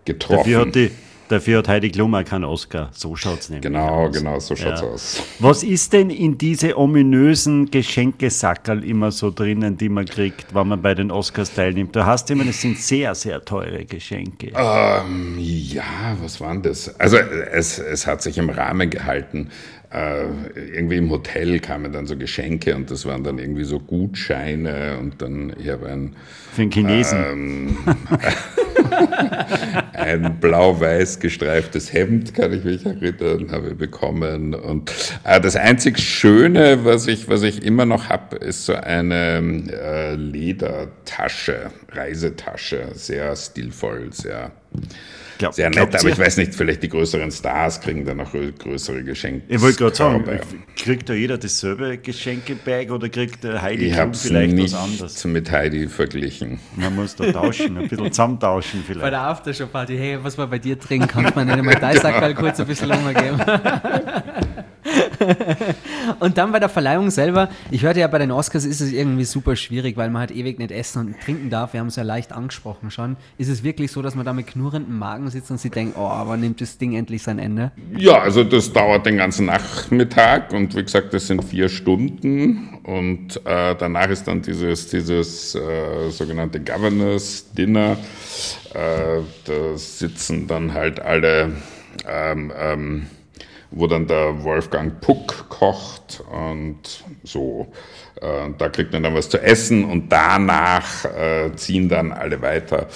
[0.04, 0.38] getroffen.
[0.38, 0.90] Dafür hat, die,
[1.28, 2.90] dafür hat Heidi Klum auch keinen Oscar.
[2.92, 4.12] So schaut es nämlich genau, aus.
[4.12, 4.86] Genau, genau, so schaut es ja.
[4.86, 5.22] aus.
[5.38, 10.80] Was ist denn in diese ominösen Geschenkesackerl immer so drinnen, die man kriegt, wenn man
[10.80, 11.94] bei den Oscars teilnimmt?
[11.94, 14.52] Du hast immer, das sind sehr, sehr teure Geschenke.
[14.54, 16.98] Ähm, ja, was waren das?
[16.98, 19.50] Also es, es hat sich im Rahmen gehalten
[19.92, 20.24] äh,
[20.74, 25.22] irgendwie im Hotel kamen dann so Geschenke und das waren dann irgendwie so Gutscheine und
[25.22, 26.16] dann, ich habe ein.
[26.52, 27.18] Für den Chinesen.
[27.18, 27.78] Ähm,
[29.92, 34.54] ein blau-weiß gestreiftes Hemd, kann ich mich erinnern, habe ich bekommen.
[34.54, 34.92] Und
[35.24, 40.14] äh, das einzig Schöne, was ich, was ich immer noch habe, ist so eine äh,
[40.14, 44.52] Ledertasche, Reisetasche, sehr stilvoll, sehr
[45.38, 49.02] Glaub, Sehr nett, aber ich weiß nicht, vielleicht die größeren Stars kriegen dann noch größere
[49.02, 49.42] Geschenke.
[49.48, 50.40] Ich wollte gerade sagen,
[50.76, 55.24] kriegt da jeder dasselbe Geschenkebag oder kriegt der Heidi ich vielleicht nicht was anderes?
[55.24, 56.58] mit Heidi verglichen.
[56.76, 59.02] Man muss da tauschen, ein bisschen zusammentauschen vielleicht.
[59.02, 61.98] Bei der Aftershow-Party, hey, was wir bei dir trinken, kannst du mir nicht mal dein
[61.98, 63.40] Sackerl kurz ein bisschen länger geben.
[66.20, 69.24] und dann bei der Verleihung selber, ich hörte ja bei den Oscars ist es irgendwie
[69.24, 71.72] super schwierig, weil man halt ewig nicht essen und trinken darf.
[71.72, 73.16] Wir haben es ja leicht angesprochen schon.
[73.38, 76.06] Ist es wirklich so, dass man da mit knurrendem Magen sitzt und sich denkt, oh,
[76.06, 77.72] aber nimmt das Ding endlich sein Ende?
[77.96, 83.36] Ja, also das dauert den ganzen Nachmittag und wie gesagt, das sind vier Stunden und
[83.44, 87.96] äh, danach ist dann dieses, dieses äh, sogenannte Governors Dinner.
[88.74, 91.52] Äh, da sitzen dann halt alle
[92.06, 93.06] ähm, ähm,
[93.70, 97.66] wo dann der Wolfgang Puck kocht und so.
[98.20, 102.86] Äh, da kriegt man dann was zu essen und danach äh, ziehen dann alle weiter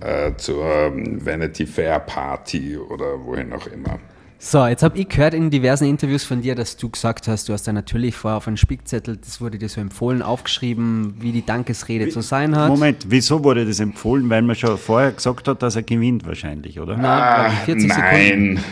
[0.00, 4.00] äh, zur ähm, Vanity Fair Party oder wohin auch immer.
[4.46, 7.54] So, jetzt habe ich gehört in diversen Interviews von dir, dass du gesagt hast, du
[7.54, 11.46] hast da natürlich vorher auf einen Spickzettel, das wurde dir so empfohlen, aufgeschrieben, wie die
[11.46, 12.68] Dankesrede wie, zu sein hat.
[12.68, 14.28] Moment, wieso wurde das empfohlen?
[14.28, 16.98] Weil man schon vorher gesagt hat, dass er gewinnt wahrscheinlich, oder?
[16.98, 18.26] Na, 40 ah, nein.
[18.26, 18.64] Sekunden.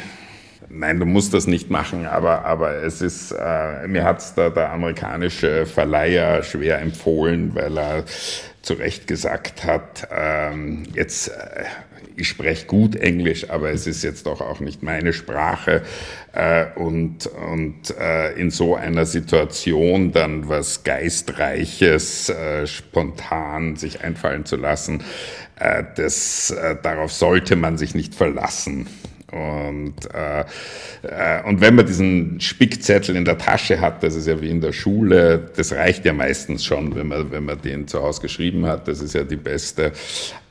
[0.74, 4.72] Nein, du musst das nicht machen, aber, aber es ist, äh, mir hat es der,
[4.72, 8.04] amerikanische Verleiher schwer empfohlen, weil er
[8.62, 11.64] zu Recht gesagt hat, ähm, jetzt, äh,
[12.16, 15.82] ich spreche gut Englisch, aber es ist jetzt doch auch nicht meine Sprache.
[16.32, 24.46] Äh, und und äh, in so einer Situation dann was Geistreiches äh, spontan sich einfallen
[24.46, 25.04] zu lassen,
[25.56, 28.86] äh, das, äh, darauf sollte man sich nicht verlassen.
[29.32, 30.40] Und, äh,
[31.02, 34.60] äh, und wenn man diesen Spickzettel in der Tasche hat, das ist ja wie in
[34.60, 38.66] der Schule, das reicht ja meistens schon, wenn man, wenn man den zu Hause geschrieben
[38.66, 38.88] hat.
[38.88, 39.92] Das ist ja die beste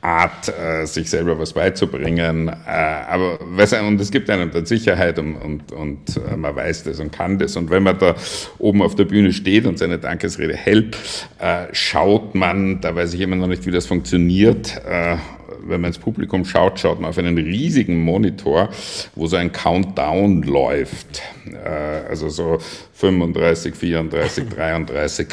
[0.00, 2.48] Art, äh, sich selber was beizubringen.
[2.48, 6.82] Äh, aber du, und es gibt einem dann Sicherheit und, und, und äh, man weiß
[6.82, 7.56] das und kann das.
[7.56, 8.16] Und wenn man da
[8.58, 10.96] oben auf der Bühne steht und seine Dankesrede hält,
[11.38, 15.18] äh, schaut man, da weiß ich immer noch nicht, wie das funktioniert, äh,
[15.66, 18.68] wenn man ins Publikum schaut, schaut man auf einen riesigen Monitor,
[19.14, 21.22] wo so ein Countdown läuft.
[21.52, 22.58] Äh, also so
[22.94, 25.26] 35, 34, 33.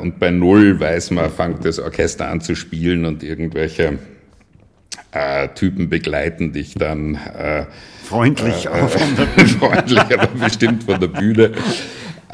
[0.00, 3.98] und bei Null weiß man, fängt das Orchester an zu spielen und irgendwelche
[5.14, 7.66] äh, Typen begleiten dich dann äh,
[8.04, 8.88] Freundlich, äh,
[9.58, 11.52] freundlich, aber bestimmt von der Bühne.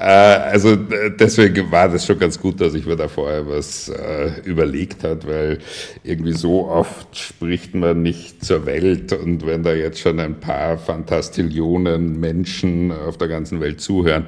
[0.01, 4.41] Äh, also deswegen war das schon ganz gut, dass ich mir da vorher was äh,
[4.45, 5.59] überlegt hat, weil
[6.03, 10.79] irgendwie so oft spricht man nicht zur Welt und wenn da jetzt schon ein paar
[10.79, 14.25] Fantastillionen Menschen auf der ganzen Welt zuhören,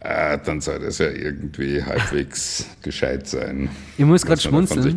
[0.00, 3.68] äh, dann soll das ja irgendwie halbwegs gescheit sein.
[3.96, 4.96] Ich muss gerade schmunzeln.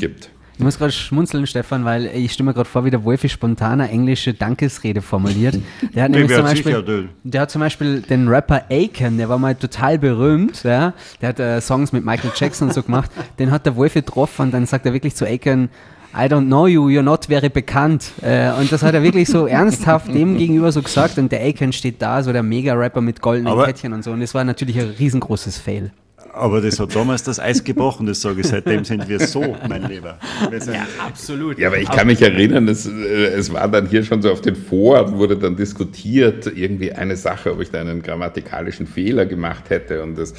[0.58, 3.80] Ich muss gerade schmunzeln, Stefan, weil ich stimme mir gerade vor, wie der Wolfi spontan
[3.80, 5.60] eine englische Dankesrede formuliert.
[5.94, 9.54] Der hat, nämlich zum Beispiel, der hat zum Beispiel den Rapper Aiken, der war mal
[9.54, 10.94] total berühmt, ja?
[11.22, 14.44] der hat äh, Songs mit Michael Jackson und so gemacht, den hat der Wolfi getroffen
[14.44, 15.70] und dann sagt er wirklich zu Aiken,
[16.16, 18.12] I don't know you, you're not very bekannt.
[18.24, 21.72] Äh, und das hat er wirklich so ernsthaft dem gegenüber so gesagt und der Aiken
[21.72, 24.80] steht da, so der Mega-Rapper mit goldenen Aber Kettchen und so und das war natürlich
[24.80, 25.92] ein riesengroßes Fail.
[26.38, 28.48] Aber das hat damals das Eis gebrochen, das sage ich.
[28.48, 30.20] Seitdem sind wir so, mein Lieber.
[30.52, 31.58] ja, absolut.
[31.58, 34.42] Ja, aber ich kann mich erinnern, es, äh, es war dann hier schon so auf
[34.42, 39.70] den Foren, wurde dann diskutiert, irgendwie eine Sache, ob ich da einen grammatikalen Fehler gemacht
[39.70, 40.04] hätte.
[40.04, 40.34] Und das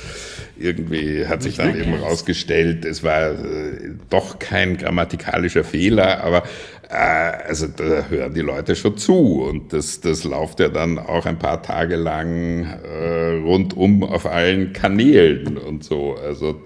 [0.59, 6.43] irgendwie hat sich dann eben herausgestellt, es war äh, doch kein grammatikalischer Fehler, aber
[6.91, 11.39] also da hören die Leute schon zu und das, das läuft ja dann auch ein
[11.39, 16.17] paar Tage lang äh, rundum auf allen Kanälen und so.
[16.17, 16.61] Also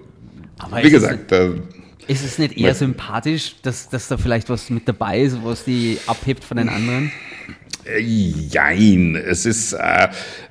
[0.59, 1.49] Aber wie gesagt, da,
[2.07, 5.99] ist es nicht eher sympathisch, dass, dass da vielleicht was mit dabei ist, was die
[6.07, 7.11] abhebt von den anderen?
[7.85, 10.07] Äh, jein, es ist, äh,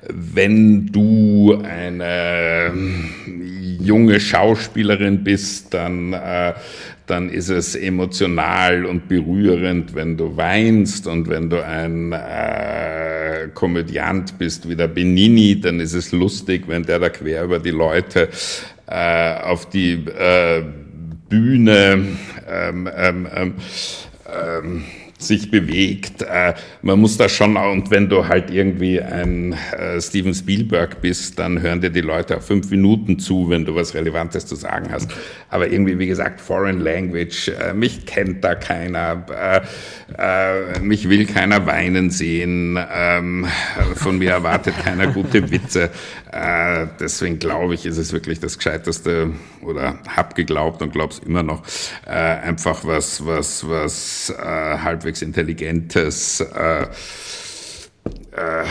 [0.07, 2.73] wenn du eine
[3.79, 6.53] junge Schauspielerin bist, dann äh,
[7.05, 14.37] dann ist es emotional und berührend, wenn du weinst und wenn du ein äh, Komödiant
[14.37, 18.29] bist wie der Benini, dann ist es lustig, wenn der da quer über die Leute
[18.87, 20.63] äh, auf die äh,
[21.29, 22.05] Bühne
[22.47, 23.53] ähm, ähm, ähm,
[24.27, 24.83] ähm
[25.27, 26.21] sich bewegt.
[26.21, 31.39] Äh, man muss da schon, und wenn du halt irgendwie ein äh, Steven Spielberg bist,
[31.39, 34.91] dann hören dir die Leute auch fünf Minuten zu, wenn du was Relevantes zu sagen
[34.91, 35.09] hast.
[35.49, 39.25] Aber irgendwie, wie gesagt, Foreign Language, äh, mich kennt da keiner,
[40.81, 43.47] mich will keiner weinen sehen, ähm,
[43.95, 45.89] von mir erwartet keiner gute Witze.
[46.99, 49.31] Deswegen glaube ich, ist es wirklich das Gescheiteste
[49.61, 51.63] oder hab geglaubt und glaub's immer noch,
[52.05, 56.83] einfach was, was, was halbwegs halbwegs intelligentes, äh,
[58.31, 58.65] äh,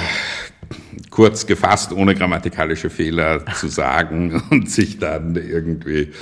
[1.11, 6.13] kurz gefasst, ohne grammatikalische Fehler zu sagen und sich dann irgendwie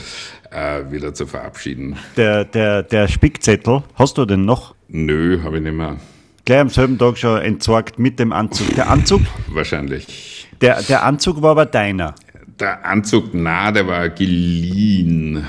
[0.50, 1.96] äh, wieder zu verabschieden.
[2.16, 4.74] Der, der, der Spickzettel, hast du den noch?
[4.88, 5.96] Nö, habe ich nicht mehr.
[6.44, 8.74] Gleich am selben Tag schon entsorgt mit dem Anzug.
[8.74, 9.20] Der Anzug?
[9.48, 10.48] Wahrscheinlich.
[10.60, 12.14] Der, der Anzug war aber deiner.
[12.58, 15.46] Der Anzug, na, der war geliehen.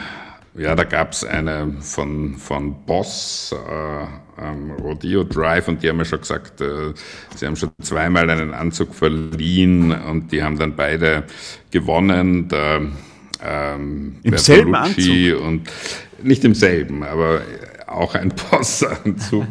[0.54, 4.06] Ja, da gab es eine von, von Boss, äh,
[4.42, 6.94] ähm, Rodeo Drive, und die haben mir schon gesagt, äh,
[7.36, 11.24] sie haben schon zweimal einen Anzug verliehen und die haben dann beide
[11.70, 12.48] gewonnen.
[12.48, 12.82] Der,
[13.44, 15.42] ähm, Im selben Anzug?
[15.42, 15.70] Und
[16.24, 17.42] nicht im selben, aber
[17.88, 19.48] auch ein Bossanzug.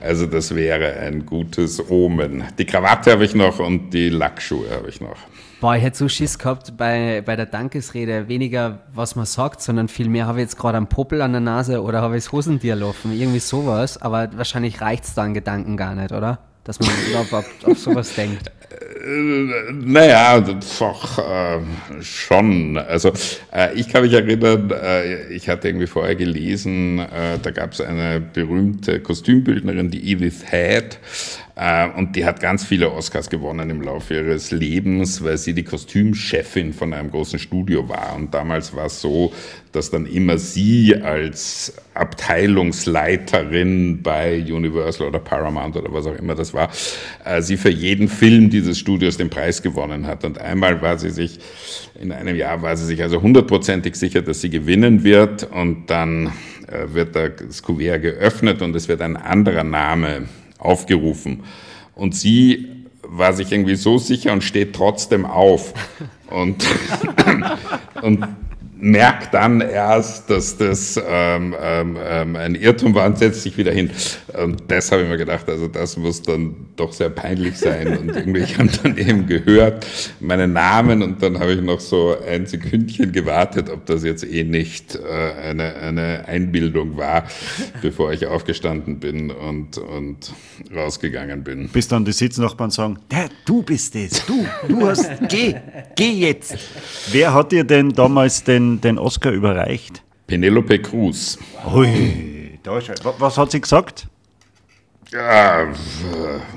[0.00, 2.44] Also das wäre ein gutes Omen.
[2.58, 5.16] Die Krawatte habe ich noch und die Lackschuhe habe ich noch.
[5.58, 9.88] Boah, ich hätte so Schiss gehabt bei, bei der Dankesrede, weniger was man sagt, sondern
[9.88, 12.76] vielmehr habe ich jetzt gerade einen Popel an der Nase oder habe ich das Hosentier
[12.76, 16.40] laufen, irgendwie sowas, aber wahrscheinlich reicht es da an Gedanken gar nicht, oder?
[16.64, 18.50] Dass man auf, auf, sowas denkt.
[19.06, 21.60] Äh, naja, doch, äh,
[22.02, 22.76] schon.
[22.76, 23.12] Also
[23.54, 27.80] äh, ich kann mich erinnern, äh, ich hatte irgendwie vorher gelesen, äh, da gab es
[27.80, 30.98] eine berühmte Kostümbildnerin, die Edith Head,
[31.96, 36.74] und die hat ganz viele Oscars gewonnen im Laufe ihres Lebens, weil sie die Kostümchefin
[36.74, 38.14] von einem großen Studio war.
[38.14, 39.32] Und damals war es so,
[39.72, 46.52] dass dann immer sie als Abteilungsleiterin bei Universal oder Paramount oder was auch immer das
[46.52, 46.68] war,
[47.24, 50.24] äh, sie für jeden Film dieses Studios den Preis gewonnen hat.
[50.24, 51.38] Und einmal war sie sich,
[51.98, 55.44] in einem Jahr war sie sich also hundertprozentig sicher, dass sie gewinnen wird.
[55.44, 56.32] Und dann
[56.68, 61.44] äh, wird das Kuvert geöffnet und es wird ein anderer Name aufgerufen.
[61.94, 65.74] Und sie war sich irgendwie so sicher und steht trotzdem auf.
[66.30, 66.64] Und,
[68.02, 68.26] und
[68.78, 73.72] merkt dann erst, dass das ähm, ähm, ähm, ein Irrtum war und setzt sich wieder
[73.72, 73.90] hin.
[74.38, 77.96] Und das habe ich mir gedacht, also das muss dann doch sehr peinlich sein.
[77.96, 79.86] Und irgendwie, ich habe dann eben gehört,
[80.20, 84.44] meinen Namen und dann habe ich noch so ein Sekündchen gewartet, ob das jetzt eh
[84.44, 87.24] nicht äh, eine, eine Einbildung war,
[87.80, 90.32] bevor ich aufgestanden bin und, und
[90.74, 91.68] rausgegangen bin.
[91.70, 92.98] Bis dann die Sitznachbarn sagen,
[93.46, 95.54] du bist es, du, du hast, geh,
[95.94, 96.56] geh jetzt.
[97.10, 100.02] Wer hat dir denn damals den den, Oscar überreicht?
[100.26, 101.38] Penelope Cruz.
[101.72, 104.08] Ui, da ist, was hat sie gesagt?
[105.12, 105.68] Ja,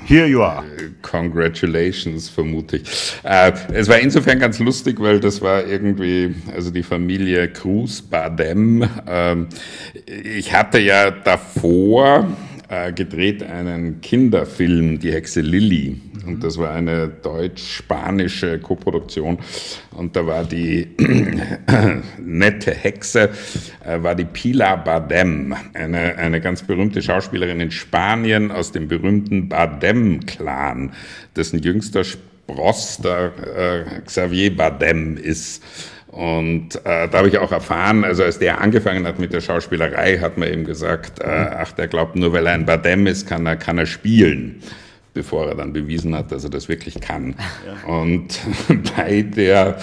[0.06, 0.64] Here you are.
[1.02, 3.14] Congratulations, vermute ich.
[3.22, 8.88] Äh, es war insofern ganz lustig, weil das war irgendwie, also die Familie Cruz Bardem.
[9.06, 9.46] Ähm,
[10.04, 12.26] ich hatte ja davor
[12.70, 16.00] äh, gedreht einen Kinderfilm, Die Hexe Lilly.
[16.24, 19.38] Und das war eine deutsch-spanische Koproduktion.
[19.90, 20.88] Und da war die
[22.18, 23.30] nette Hexe,
[23.84, 29.48] äh, war die Pilar Bardem, eine, eine ganz berühmte Schauspielerin in Spanien aus dem berühmten
[29.48, 30.92] Bardem-Clan,
[31.34, 35.64] dessen jüngster Spross der äh, Xavier Bardem ist.
[36.10, 40.18] Und äh, da habe ich auch erfahren, also als der angefangen hat mit der Schauspielerei,
[40.18, 43.46] hat man ihm gesagt, äh, ach, der glaubt nur, weil er ein Bardem ist, kann
[43.46, 44.62] er, kann er spielen
[45.12, 47.34] bevor er dann bewiesen hat, dass er das wirklich kann.
[47.66, 47.92] Ja.
[47.92, 48.40] Und
[48.96, 49.78] bei der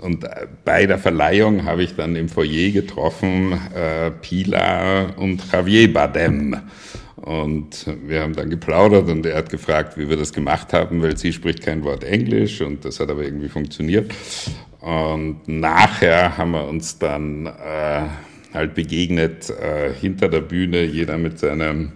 [0.00, 0.26] und
[0.64, 6.56] bei der Verleihung habe ich dann im Foyer getroffen äh, Pilar und Javier Bardem.
[7.14, 11.16] Und wir haben dann geplaudert und er hat gefragt, wie wir das gemacht haben, weil
[11.16, 14.10] sie spricht kein Wort Englisch und das hat aber irgendwie funktioniert.
[14.82, 18.02] Und nachher haben wir uns dann äh,
[18.52, 21.92] halt begegnet äh, hinter der Bühne, jeder mit seinem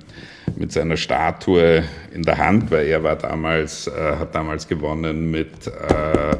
[0.54, 1.82] mit seiner Statue
[2.14, 6.36] in der Hand, weil er war damals, äh, hat damals gewonnen mit äh,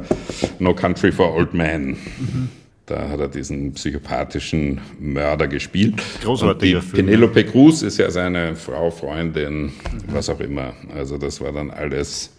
[0.59, 1.89] No Country for Old Men.
[1.89, 2.49] Mhm.
[2.85, 6.01] Da hat er diesen psychopathischen Mörder gespielt.
[6.23, 7.05] Großartiger Film.
[7.05, 9.71] Penelope Cruz ist ja seine Frau, Freundin, mhm.
[10.07, 10.73] was auch immer.
[10.95, 12.31] Also das war dann alles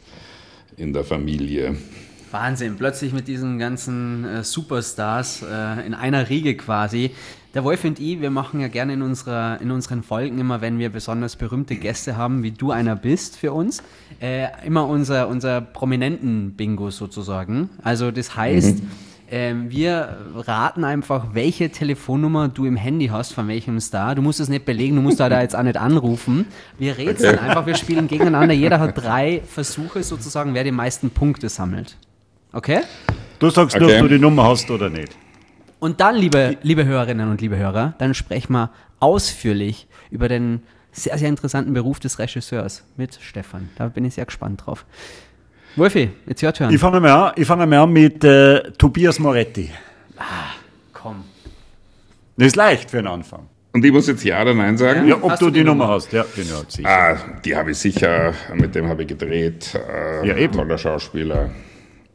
[0.79, 1.77] in der Familie.
[2.33, 7.13] Wahnsinn, plötzlich mit diesen ganzen äh, Superstars äh, in einer Riege quasi.
[7.55, 10.79] Der Wolf und ich, wir machen ja gerne in, unserer, in unseren Folgen immer, wenn
[10.79, 13.83] wir besonders berühmte Gäste haben, wie du einer bist für uns,
[14.21, 17.71] äh, immer unser, unser Prominenten-Bingo sozusagen.
[17.83, 18.91] Also das heißt, mhm.
[19.31, 24.15] ähm, wir raten einfach, welche Telefonnummer du im Handy hast, von welchem Star.
[24.15, 26.47] Du musst es nicht belegen, du musst da, da jetzt auch nicht anrufen.
[26.79, 27.49] Wir rätseln okay.
[27.49, 28.55] einfach, wir spielen gegeneinander.
[28.55, 31.97] Jeder hat drei Versuche sozusagen, wer die meisten Punkte sammelt.
[32.53, 32.81] Okay?
[33.39, 33.85] Du sagst okay.
[33.85, 35.17] nur, ob du die Nummer hast oder nicht.
[35.79, 41.17] Und dann, liebe, liebe Hörerinnen und liebe Hörer, dann sprechen wir ausführlich über den sehr,
[41.19, 43.69] sehr interessanten Beruf des Regisseurs mit Stefan.
[43.77, 44.85] Da bin ich sehr gespannt drauf.
[45.77, 46.75] Wolfi, jetzt hört hören.
[46.75, 49.71] Ich fange mal an, fang mal an mit äh, Tobias Moretti.
[50.17, 50.55] Ah,
[50.93, 51.25] komm.
[52.37, 53.47] Das ist leicht für einen Anfang.
[53.73, 55.07] Und ich muss jetzt Ja oder Nein sagen?
[55.07, 56.13] Ja, ob hast du die, die Nummer, Nummer hast.
[56.13, 56.89] Ja, den hat sicher.
[56.89, 59.75] Ah, die habe ich sicher, mit dem habe ich gedreht.
[59.75, 60.55] Äh, ja, eben.
[60.55, 61.51] Toller Schauspieler.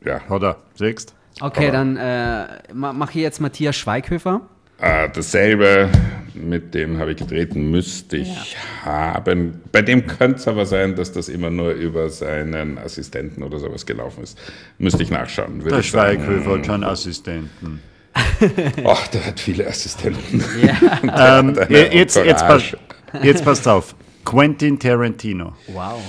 [0.06, 0.22] Ja.
[0.30, 4.42] Hat er, siehst Okay, dann äh, mache ich jetzt Matthias Schweighöfer.
[4.80, 5.90] Äh, dasselbe,
[6.34, 8.86] mit dem habe ich gedreht, müsste ich ja.
[8.86, 9.62] haben.
[9.72, 13.86] Bei dem könnte es aber sein, dass das immer nur über seinen Assistenten oder sowas
[13.86, 14.38] gelaufen ist.
[14.78, 15.64] Müsste ich nachschauen.
[15.64, 17.82] Der Schweighöfer hat schon Assistenten.
[18.86, 20.44] Ach, der hat viele Assistenten.
[20.62, 21.40] Ja.
[21.40, 22.76] ähm, jetzt, jetzt, pass,
[23.24, 23.96] jetzt passt auf.
[24.26, 25.54] Quentin Tarantino.
[25.68, 26.02] Wow.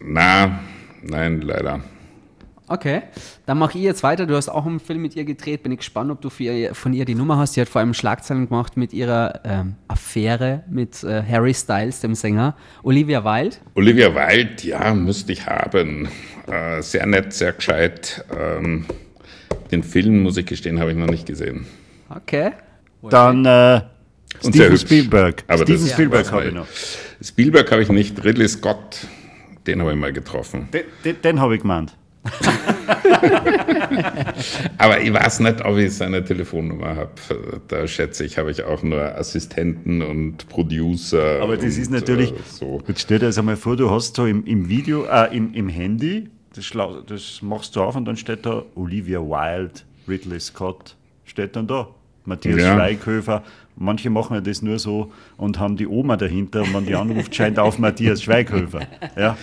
[0.00, 0.60] Na,
[1.02, 1.80] nein, leider.
[2.68, 3.02] Okay,
[3.46, 4.26] dann mache ich jetzt weiter.
[4.26, 5.62] Du hast auch einen Film mit ihr gedreht.
[5.62, 7.54] Bin ich gespannt, ob du ihr, von ihr die Nummer hast.
[7.54, 12.14] Sie hat vor allem Schlagzeilen gemacht mit ihrer ähm, Affäre mit äh, Harry Styles, dem
[12.14, 12.54] Sänger.
[12.82, 13.56] Olivia Wilde?
[13.74, 16.08] Olivia Wilde, ja, müsste ich haben.
[16.46, 18.24] Äh, sehr nett, sehr gescheit.
[18.38, 18.84] Ähm,
[19.70, 21.66] den Film, muss ich gestehen, habe ich noch nicht gesehen.
[22.10, 22.52] Okay.
[23.02, 23.80] Dann äh,
[24.46, 25.44] Steven Spielberg.
[25.46, 26.66] Aber Steven Spielberg habe ich noch.
[27.22, 28.22] Spielberg habe ich nicht.
[28.24, 29.06] Ridley Scott,
[29.66, 30.68] den habe ich mal getroffen.
[30.72, 31.97] Den, den, den habe ich gemeint.
[34.78, 37.12] Aber ich weiß nicht, ob ich seine Telefonnummer habe.
[37.68, 41.40] Da schätze ich, habe ich auch nur Assistenten und Producer.
[41.42, 42.82] Aber das und, ist natürlich, äh, so.
[42.86, 45.68] jetzt stell dir das einmal vor, du hast so im, im Video, äh, im, im
[45.68, 46.70] Handy, das,
[47.06, 51.88] das machst du auf und dann steht da Olivia Wilde, Ridley Scott, steht dann da.
[52.24, 52.74] Matthias ja.
[52.74, 53.42] Schweighöfer.
[53.76, 57.34] Manche machen ja das nur so und haben die Oma dahinter und wenn die anruft,
[57.34, 58.80] scheint auf Matthias Schweighöfer.
[59.16, 59.38] Ja.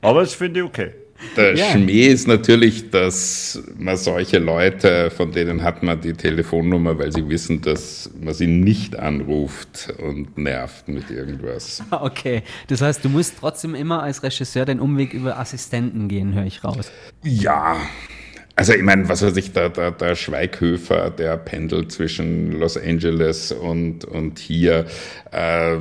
[0.00, 0.92] Aber das finde ich okay.
[1.36, 1.72] Der ja.
[1.72, 7.28] Schmäh ist natürlich, dass man solche Leute, von denen hat man die Telefonnummer, weil sie
[7.28, 11.82] wissen, dass man sie nicht anruft und nervt mit irgendwas.
[12.04, 16.44] Okay, das heißt, du musst trotzdem immer als Regisseur den Umweg über Assistenten gehen, höre
[16.44, 16.90] ich raus.
[17.22, 17.76] Ja,
[18.56, 23.50] also ich meine, was weiß ich, der, der, der Schweighöfer, der pendelt zwischen Los Angeles
[23.50, 24.86] und, und hier,
[25.32, 25.76] äh,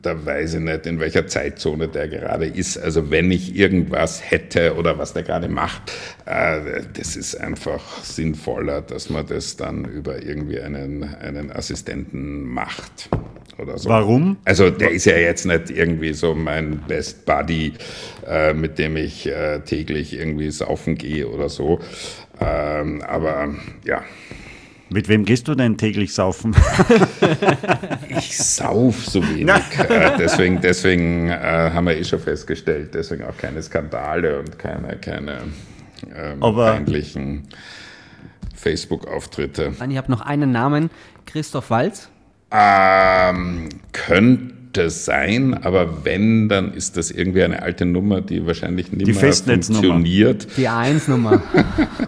[0.00, 2.78] da weiß ich nicht, in welcher Zeitzone der gerade ist.
[2.78, 5.92] Also wenn ich irgendwas hätte oder was der gerade macht,
[6.24, 13.10] äh, das ist einfach sinnvoller, dass man das dann über irgendwie einen, einen Assistenten macht.
[13.58, 13.88] Oder so.
[13.88, 14.36] Warum?
[14.44, 17.74] Also der ist ja jetzt nicht irgendwie so mein Best Buddy,
[18.26, 21.80] äh, mit dem ich äh, täglich irgendwie saufen gehe oder so.
[22.40, 24.02] Ähm, aber ja.
[24.90, 26.54] Mit wem gehst du denn täglich saufen?
[28.08, 29.48] ich sauf so wenig.
[29.88, 34.96] äh, deswegen deswegen äh, haben wir eh schon festgestellt, deswegen auch keine Skandale und keine,
[34.96, 35.38] keine
[36.14, 37.48] ähm, peinlichen
[38.54, 39.74] Facebook-Auftritte.
[39.88, 40.90] Ich habe noch einen Namen,
[41.26, 42.10] Christoph Walz.
[42.50, 49.06] Ähm, könnte sein, aber wenn, dann ist das irgendwie eine alte Nummer, die wahrscheinlich nicht
[49.06, 50.48] mehr funktioniert.
[50.56, 51.42] Die A1-Nummer.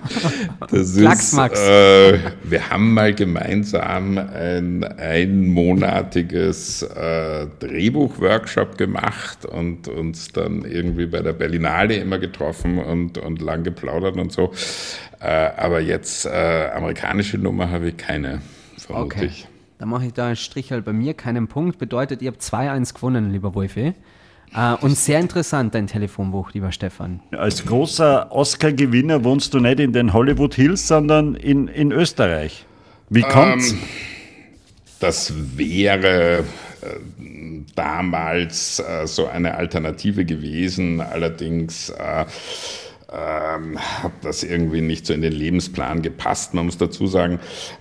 [0.71, 10.65] das ist, äh, wir haben mal gemeinsam ein einmonatiges äh, Drehbuch-Workshop gemacht und uns dann
[10.65, 14.53] irgendwie bei der Berlinale immer getroffen und, und lang geplaudert und so.
[15.21, 18.43] Äh, aber jetzt äh, amerikanische Nummer habe ich keine,
[18.77, 19.47] vermutlich.
[19.47, 19.56] Okay.
[19.79, 21.79] Dann mache ich da einen Strich halt bei mir, keinen Punkt.
[21.79, 23.95] Bedeutet, ihr habt 2-1 gewonnen, lieber Wolfi.
[24.55, 27.21] Äh, und sehr interessant, dein Telefonbuch, lieber Stefan.
[27.33, 32.65] Als großer Oscar-Gewinner wohnst du nicht in den Hollywood Hills, sondern in, in Österreich.
[33.11, 33.73] Wie kommt's?
[33.73, 33.79] Ähm,
[34.99, 36.45] das wäre äh,
[37.75, 41.01] damals äh, so eine Alternative gewesen.
[41.01, 42.25] Allerdings äh,
[43.17, 46.55] ähm, hat das irgendwie nicht so in den Lebensplan gepasst.
[46.55, 47.39] Man muss dazu sagen,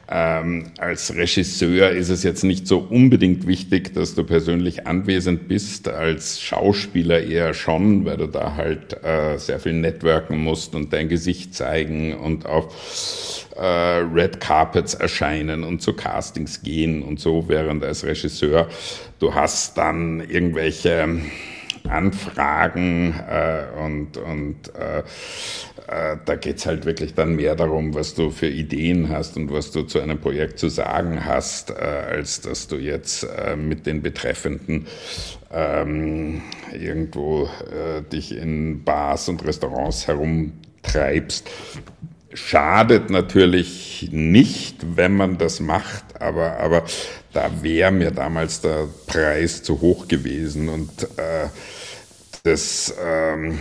[0.09, 5.89] ähm, als Regisseur ist es jetzt nicht so unbedingt wichtig, dass du persönlich anwesend bist.
[5.89, 11.09] Als Schauspieler eher schon, weil du da halt äh, sehr viel networken musst und dein
[11.09, 17.83] Gesicht zeigen und auf äh, Red Carpets erscheinen und zu Castings gehen und so, während
[17.83, 18.69] als Regisseur
[19.19, 21.21] du hast dann irgendwelche
[21.88, 25.03] Anfragen äh, und, und äh,
[25.88, 29.51] äh, da geht es halt wirklich dann mehr darum, was du für Ideen hast und
[29.51, 33.86] was du zu einem Projekt zu sagen hast, äh, als dass du jetzt äh, mit
[33.86, 34.88] den Betreffenden
[35.53, 36.41] ähm,
[36.73, 41.49] irgendwo äh, dich in Bars und Restaurants herumtreibst.
[42.33, 46.83] Schadet natürlich nicht, wenn man das macht, aber, aber
[47.36, 51.49] da wäre mir damals der Preis zu hoch gewesen und äh,
[52.43, 53.59] das ähm,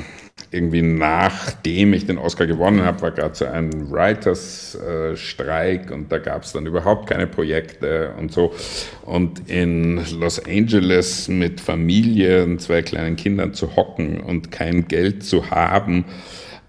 [0.51, 6.45] irgendwie nachdem ich den Oscar gewonnen habe, war gerade so ein Writers-Streik und da gab
[6.45, 8.55] es dann überhaupt keine Projekte und so.
[9.03, 15.25] Und in Los Angeles mit Familie und zwei kleinen Kindern zu hocken und kein Geld
[15.25, 16.05] zu haben,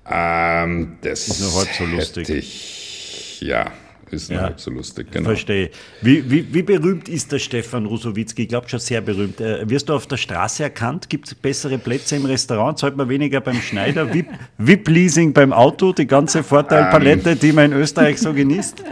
[0.10, 2.30] ähm, das ist heute so lustig.
[2.30, 3.72] Ich, ja,
[4.16, 5.30] ist ja, halb so lustig, genau.
[5.30, 5.70] Verstehe.
[6.02, 8.44] Wie, wie, wie berühmt ist der Stefan Rusowitzki?
[8.44, 9.40] Ich glaube schon sehr berühmt.
[9.40, 11.10] Äh, wirst du auf der Straße erkannt?
[11.10, 12.80] Gibt es bessere Plätze im Restaurant?
[12.80, 14.08] Zahlt man weniger beim Schneider?
[14.58, 15.94] VIP-Leasing beim Auto?
[15.94, 18.84] Die ganze Vorteilpalette, die man in Österreich so genießt?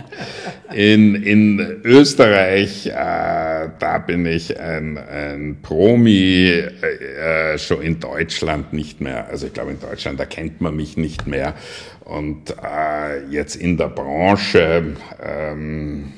[0.74, 9.00] In, in Österreich, äh, da bin ich ein, ein Promi, äh, schon in Deutschland nicht
[9.00, 9.28] mehr.
[9.30, 11.54] Also ich glaube, in Deutschland erkennt man mich nicht mehr.
[12.06, 16.14] Und äh, jetzt in der Branche, ähm,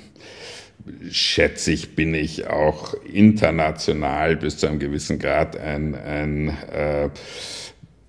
[1.10, 7.10] schätze ich, bin ich auch international bis zu einem gewissen Grad ein, ein äh,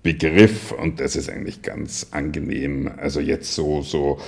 [0.03, 2.91] Begriff und das ist eigentlich ganz angenehm.
[2.97, 4.19] Also jetzt so, so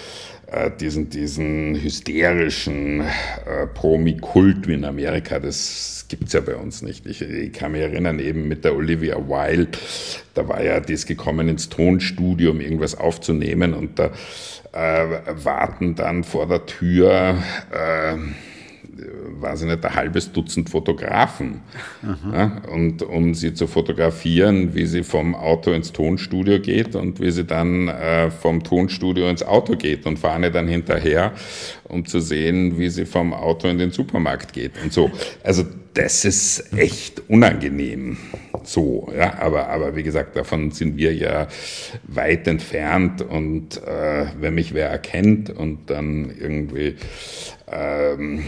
[0.80, 7.06] diesen, diesen hysterischen äh, Promi-Kult wie in Amerika, das gibt es ja bei uns nicht.
[7.06, 9.78] Ich, ich, kann mich erinnern, eben mit der Olivia Wilde,
[10.34, 14.12] da war ja, die ist gekommen ins Tonstudio, um irgendwas aufzunehmen und da
[14.72, 17.38] äh, warten dann vor der Tür
[17.72, 18.18] äh,
[19.39, 21.62] weiß ich nicht, ein halbes Dutzend Fotografen.
[22.34, 27.32] Ja, und um sie zu fotografieren, wie sie vom Auto ins Tonstudio geht und wie
[27.32, 31.34] sie dann äh, vom Tonstudio ins Auto geht und fahre dann hinterher,
[31.86, 35.12] um zu sehen, wie sie vom Auto in den Supermarkt geht und so.
[35.43, 38.18] Also das ist echt unangenehm.
[38.64, 41.47] So, ja, aber, aber wie gesagt, davon sind wir ja
[42.04, 46.95] weit entfernt und äh, wenn mich wer erkennt und dann irgendwie
[47.72, 48.45] ähm,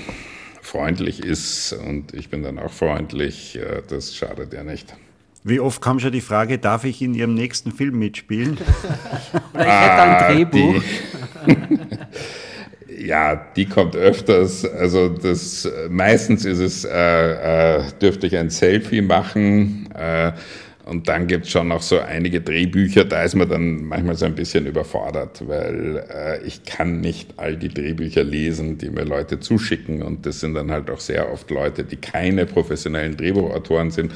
[0.71, 4.95] freundlich ist und ich bin dann auch freundlich, äh, das schadet ja nicht.
[5.43, 8.57] Wie oft kam schon die Frage, darf ich in Ihrem nächsten Film mitspielen?
[9.53, 10.83] Oder ich hätte ein ah, Drehbuch.
[12.87, 14.63] Die, ja, die kommt öfters.
[14.63, 19.89] Also das meistens ist es, äh, äh, dürfte ich ein Selfie machen.
[19.93, 20.31] Äh,
[20.91, 24.25] und dann gibt es schon noch so einige Drehbücher, da ist man dann manchmal so
[24.25, 29.39] ein bisschen überfordert, weil äh, ich kann nicht all die Drehbücher lesen, die mir Leute
[29.39, 30.01] zuschicken.
[30.01, 34.11] Und das sind dann halt auch sehr oft Leute, die keine professionellen Drehbuchautoren sind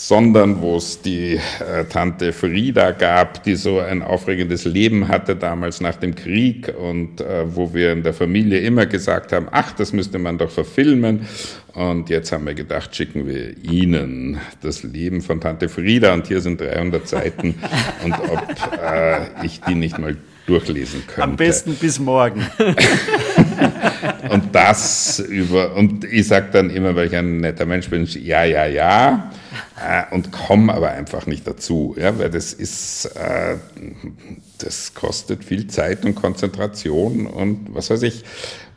[0.00, 5.80] sondern wo es die äh, Tante Frieda gab, die so ein aufregendes Leben hatte damals
[5.80, 9.92] nach dem Krieg und äh, wo wir in der Familie immer gesagt haben, ach, das
[9.92, 11.26] müsste man doch verfilmen.
[11.74, 16.40] Und jetzt haben wir gedacht, schicken wir Ihnen das Leben von Tante Frieda und hier
[16.42, 17.56] sind 300 Seiten
[18.04, 18.46] und ob
[18.80, 20.16] äh, ich die nicht mal
[20.48, 21.22] durchlesen könnte.
[21.22, 22.46] Am besten bis morgen.
[24.30, 28.44] und das über, und ich sage dann immer, weil ich ein netter Mensch bin, ja,
[28.44, 29.30] ja, ja,
[29.76, 33.56] äh, und komme aber einfach nicht dazu, ja, weil das ist, äh,
[34.58, 38.24] das kostet viel Zeit und Konzentration und was weiß ich.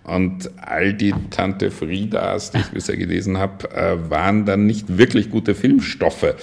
[0.04, 5.30] Und all die Tante Friedas, die ich bisher gelesen habe, äh, waren dann nicht wirklich
[5.30, 6.36] gute Filmstoffe,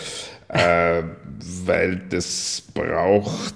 [0.48, 1.02] äh,
[1.64, 3.54] weil das braucht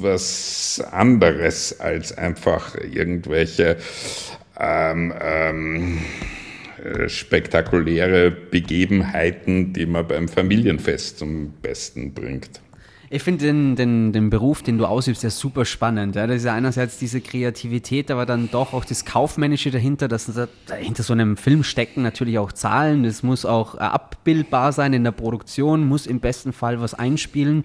[0.00, 3.76] was anderes als einfach irgendwelche
[4.58, 5.98] ähm, ähm,
[6.82, 12.60] äh, spektakuläre Begebenheiten, die man beim Familienfest zum Besten bringt.
[13.12, 16.14] Ich finde den, den, den Beruf, den du ausübst, ja super spannend.
[16.14, 16.28] Ja.
[16.28, 20.46] Das ist ja einerseits diese Kreativität, aber dann doch auch das Kaufmännische dahinter, dass da,
[20.76, 23.02] hinter so einem Film stecken natürlich auch Zahlen.
[23.02, 27.64] Das muss auch abbildbar sein in der Produktion, muss im besten Fall was einspielen.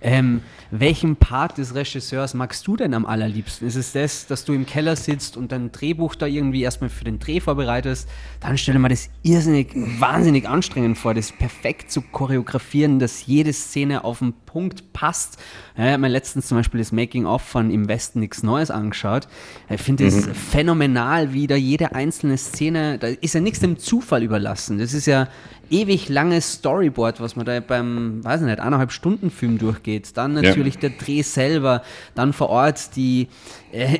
[0.00, 3.66] Ähm, welchen Part des Regisseurs magst du denn am allerliebsten?
[3.66, 7.04] Ist es das, dass du im Keller sitzt und dein Drehbuch da irgendwie erstmal für
[7.04, 8.08] den Dreh vorbereitest?
[8.40, 14.04] Dann stelle mir das irrsinnig, wahnsinnig anstrengend vor, das perfekt zu choreografieren, dass jede Szene
[14.04, 15.36] auf den Punkt passt.
[15.76, 19.28] Ja, ich habe mir letztens zum Beispiel das Making-of von Im Westen nichts Neues angeschaut.
[19.68, 20.34] Ich finde es mhm.
[20.34, 24.78] phänomenal, wie da jede einzelne Szene, da ist ja nichts dem Zufall überlassen.
[24.78, 25.28] Das ist ja
[25.68, 30.16] ewig langes Storyboard, was man da beim, weiß ich nicht, eineinhalb Stunden Film durchgeht.
[30.16, 30.88] Dann natürlich ja.
[30.88, 31.82] der Dreh selber,
[32.14, 33.28] dann vor Ort die,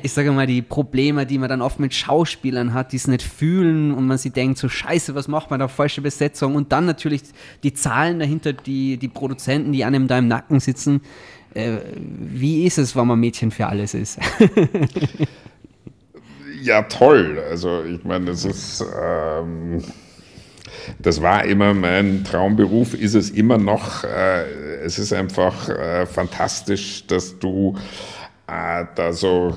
[0.03, 3.21] ich sage mal, die Probleme, die man dann oft mit Schauspielern hat, die es nicht
[3.21, 6.55] fühlen und man sich denkt, so scheiße, was macht man da, falsche Besetzung.
[6.55, 7.21] Und dann natürlich
[7.63, 11.01] die Zahlen dahinter, die, die Produzenten, die einem da im Nacken sitzen.
[11.53, 14.19] Äh, wie ist es, wenn man Mädchen für alles ist?
[16.61, 17.41] ja, toll.
[17.49, 18.85] Also ich meine, das ist...
[19.01, 19.83] Ähm
[20.99, 24.03] das war immer mein Traumberuf, ist es immer noch.
[24.03, 24.43] Äh,
[24.83, 28.16] es ist einfach äh, fantastisch, dass du äh,
[28.47, 29.55] da so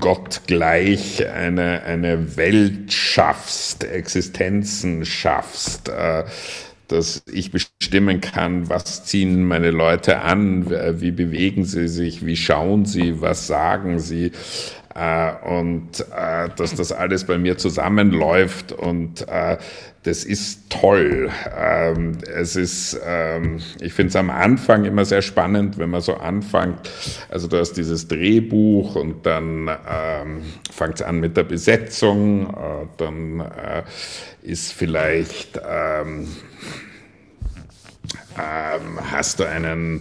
[0.00, 5.90] gottgleich eine, eine Welt schaffst, Existenzen schaffst,
[6.88, 10.70] dass ich bestimmen kann, was ziehen meine Leute an,
[11.00, 14.30] wie bewegen sie sich, wie schauen sie, was sagen sie
[15.44, 16.04] und
[16.56, 19.24] dass das alles bei mir zusammenläuft und
[20.08, 21.30] das ist toll.
[21.54, 26.14] Ähm, es ist, ähm, ich finde es am Anfang immer sehr spannend, wenn man so
[26.14, 26.90] anfängt.
[27.28, 32.86] Also du hast dieses Drehbuch und dann ähm, fängt es an mit der Besetzung, äh,
[32.96, 33.82] dann äh,
[34.42, 36.28] ist vielleicht, ähm,
[38.38, 40.00] ähm, hast du einen äh,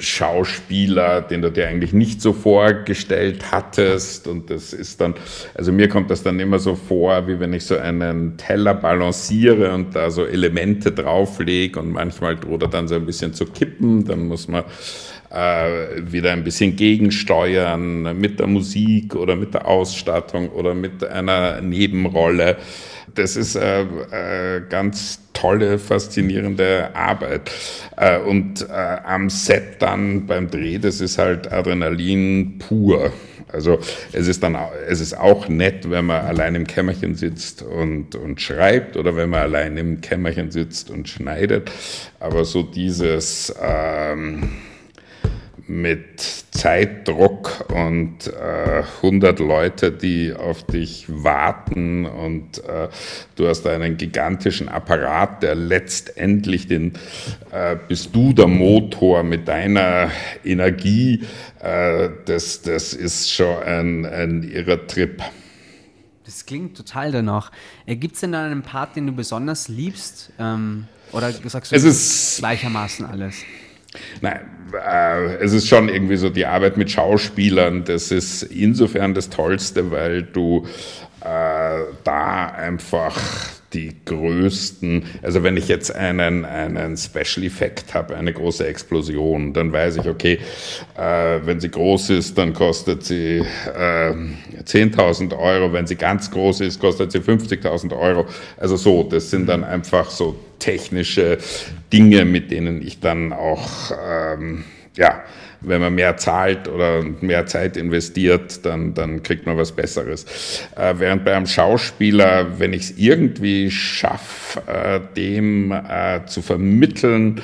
[0.00, 4.26] Schauspieler, den du dir eigentlich nicht so vorgestellt hattest.
[4.26, 5.14] Und das ist dann,
[5.54, 9.74] also mir kommt das dann immer so vor, wie wenn ich so einen Teller balanciere
[9.74, 14.04] und da so Elemente drauflege und manchmal droht er dann so ein bisschen zu kippen.
[14.04, 14.64] Dann muss man
[15.30, 21.60] äh, wieder ein bisschen gegensteuern mit der Musik oder mit der Ausstattung oder mit einer
[21.60, 22.56] Nebenrolle.
[23.14, 27.50] Das ist äh, äh, ganz tolle, faszinierende Arbeit.
[27.96, 33.12] Äh, und äh, am Set dann beim Dreh, das ist halt Adrenalin pur.
[33.50, 33.78] Also
[34.12, 38.40] es ist dann es ist auch nett, wenn man allein im Kämmerchen sitzt und, und
[38.42, 41.70] schreibt oder wenn man allein im Kämmerchen sitzt und schneidet.
[42.20, 44.50] Aber so dieses ähm,
[45.68, 52.88] mit Zeitdruck und äh, 100 Leute, die auf dich warten und äh,
[53.36, 56.94] du hast einen gigantischen Apparat, der letztendlich den,
[57.52, 60.10] äh, bist du der Motor mit deiner
[60.44, 61.24] Energie,
[61.60, 65.22] äh, das, das ist schon ein, ein irrer Trip.
[66.24, 67.52] Das klingt total danach.
[67.86, 70.32] Äh, Gibt es denn da einen Part, den du besonders liebst?
[70.38, 73.36] Ähm, oder sagst du es ist gleichermaßen alles?
[74.20, 74.40] Nein,
[74.74, 79.90] äh, es ist schon irgendwie so die Arbeit mit Schauspielern, das ist insofern das Tollste,
[79.90, 80.66] weil du
[81.20, 83.16] äh, da einfach
[83.74, 89.72] die größten, also wenn ich jetzt einen, einen Special Effekt habe, eine große Explosion, dann
[89.72, 90.38] weiß ich, okay,
[90.96, 94.14] äh, wenn sie groß ist, dann kostet sie äh,
[94.64, 98.26] 10.000 Euro, wenn sie ganz groß ist, kostet sie 50.000 Euro.
[98.56, 101.38] Also so, das sind dann einfach so technische
[101.92, 104.64] Dinge, mit denen ich dann auch, ähm,
[104.96, 105.22] ja,
[105.60, 110.24] wenn man mehr zahlt oder mehr Zeit investiert, dann, dann kriegt man was Besseres.
[110.76, 117.40] Äh, während bei einem Schauspieler, wenn ich es irgendwie schaffe, äh, dem äh, zu vermitteln,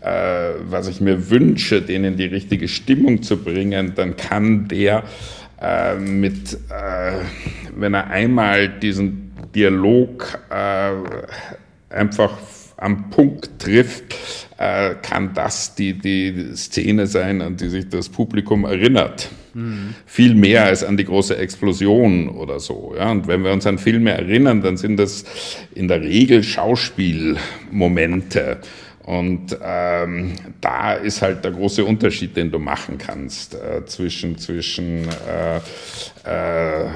[0.00, 5.04] äh, was ich mir wünsche, denen die richtige Stimmung zu bringen, dann kann der
[5.60, 7.12] äh, mit, äh,
[7.76, 10.40] wenn er einmal diesen Dialog
[11.90, 12.38] einfach
[12.78, 14.16] am Punkt trifft,
[14.62, 19.28] äh, kann das die, die Szene sein, an die sich das Publikum erinnert.
[19.54, 19.96] Mhm.
[20.06, 22.94] Viel mehr als an die große Explosion oder so.
[22.96, 23.10] Ja?
[23.10, 25.24] Und wenn wir uns an Filme erinnern, dann sind das
[25.74, 28.58] in der Regel Schauspielmomente.
[29.04, 35.08] Und ähm, da ist halt der große Unterschied, den du machen kannst äh, zwischen, zwischen
[35.28, 35.56] äh,
[36.24, 36.86] äh,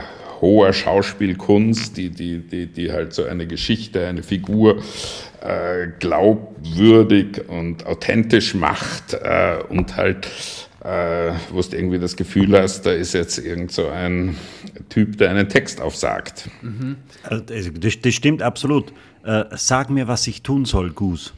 [0.47, 4.82] hoher Schauspielkunst, die, die, die, die halt so eine Geschichte, eine Figur
[5.40, 10.28] äh, glaubwürdig und authentisch macht äh, und halt
[10.84, 14.36] äh, wo du irgendwie das Gefühl hast, da ist jetzt irgend so ein
[14.88, 16.49] Typ, der einen Text aufsagt.
[16.62, 16.97] Mhm.
[17.24, 18.92] Also das, das, stimmt absolut.
[19.24, 21.32] Äh, sag mir, was ich tun soll, Goose.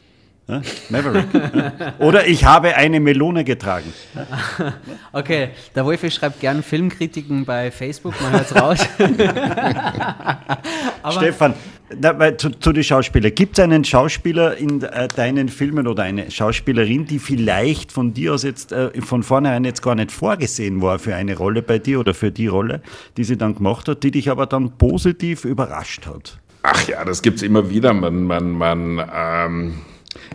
[0.88, 1.26] Maverick.
[1.98, 3.92] Oder ich habe eine Melone getragen.
[5.12, 8.78] Okay, der Wolfi schreibt gern Filmkritiken bei Facebook, man hört es raus.
[11.10, 11.54] Stefan,
[11.98, 13.34] na, zu, zu den Schauspielern.
[13.34, 18.34] Gibt es einen Schauspieler in äh, deinen Filmen oder eine Schauspielerin, die vielleicht von dir
[18.34, 22.00] aus jetzt äh, von vornherein jetzt gar nicht vorgesehen war für eine Rolle bei dir
[22.00, 22.82] oder für die Rolle,
[23.16, 26.38] die sie dann gemacht hat, die dich aber dann positiv überrascht hat?
[26.62, 27.92] Ach ja, das gibt es immer wieder.
[27.92, 29.74] Man, man, man ähm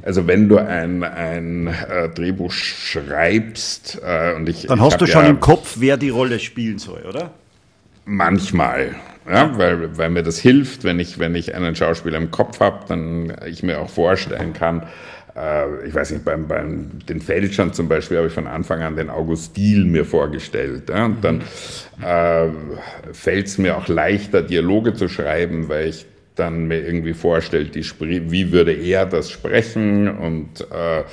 [0.04, 4.68] also wenn du ein, ein äh, Drehbuch schreibst äh, und ich...
[4.68, 7.32] Dann ich hast du schon ja im Kopf, wer die Rolle spielen soll, oder?
[8.06, 8.96] Manchmal,
[9.30, 12.80] ja, weil, weil mir das hilft, wenn ich, wenn ich einen Schauspieler im Kopf habe,
[12.88, 14.84] dann ich mir auch vorstellen kann,
[15.36, 18.96] äh, ich weiß nicht, beim, beim den Feldschern zum Beispiel habe ich von Anfang an
[18.96, 20.90] den August Diel mir vorgestellt.
[20.90, 21.42] Ja, und dann
[22.02, 22.50] äh,
[23.14, 26.06] fällt es mir auch leichter, Dialoge zu schreiben, weil ich
[26.36, 27.86] dann mir irgendwie vorstellt, die,
[28.32, 31.04] wie würde er das sprechen und äh,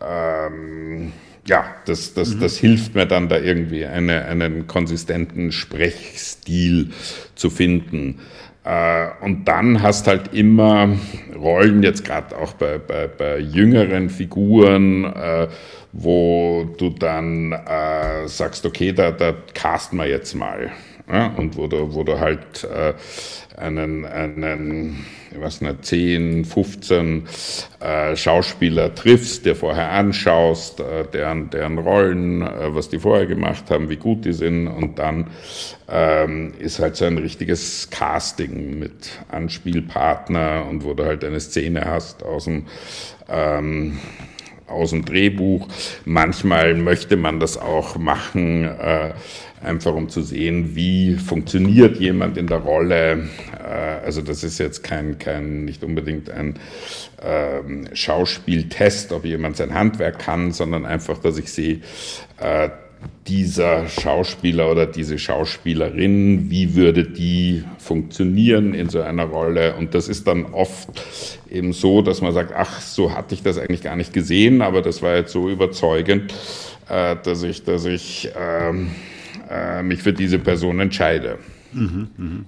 [0.00, 1.12] ähm,
[1.46, 2.40] ja, das, das, mhm.
[2.40, 6.90] das hilft mir dann da irgendwie eine, einen konsistenten Sprechstil
[7.34, 8.20] zu finden.
[8.64, 10.90] Äh, und dann hast halt immer
[11.34, 15.48] Rollen, jetzt gerade auch bei, bei, bei jüngeren Figuren, äh,
[15.92, 20.70] wo du dann äh, sagst, okay, da, da casten wir jetzt mal.
[21.10, 21.34] Ja?
[21.36, 22.94] Und wo du, wo du halt äh,
[23.56, 27.26] einen, einen ich weiß nicht, 10, 15
[27.80, 33.70] äh, Schauspieler triffst, der vorher anschaust, äh, deren, deren Rollen, äh, was die vorher gemacht
[33.70, 35.28] haben, wie gut die sind und dann
[35.88, 41.84] ähm, ist halt so ein richtiges Casting mit Anspielpartner und wo du halt eine Szene
[41.84, 42.66] hast aus dem
[43.28, 43.98] ähm,
[44.66, 45.66] aus dem Drehbuch.
[46.04, 49.14] Manchmal möchte man das auch machen, äh,
[49.62, 53.28] einfach um zu sehen, wie funktioniert jemand in der Rolle.
[53.58, 56.58] Äh, also das ist jetzt kein, kein nicht unbedingt ein
[57.22, 61.80] ähm, Schauspieltest, ob jemand sein Handwerk kann, sondern einfach, dass ich sehe,
[62.40, 62.68] äh,
[63.26, 69.76] dieser Schauspieler oder diese Schauspielerin, wie würde die funktionieren in so einer Rolle?
[69.76, 70.88] Und das ist dann oft
[71.50, 74.80] eben so, dass man sagt, ach, so hatte ich das eigentlich gar nicht gesehen, aber
[74.80, 76.34] das war jetzt so überzeugend,
[76.88, 78.90] äh, dass ich, dass ich ähm,
[79.48, 81.38] äh, mich für diese Person entscheide.
[81.72, 82.46] Mhm, mhm.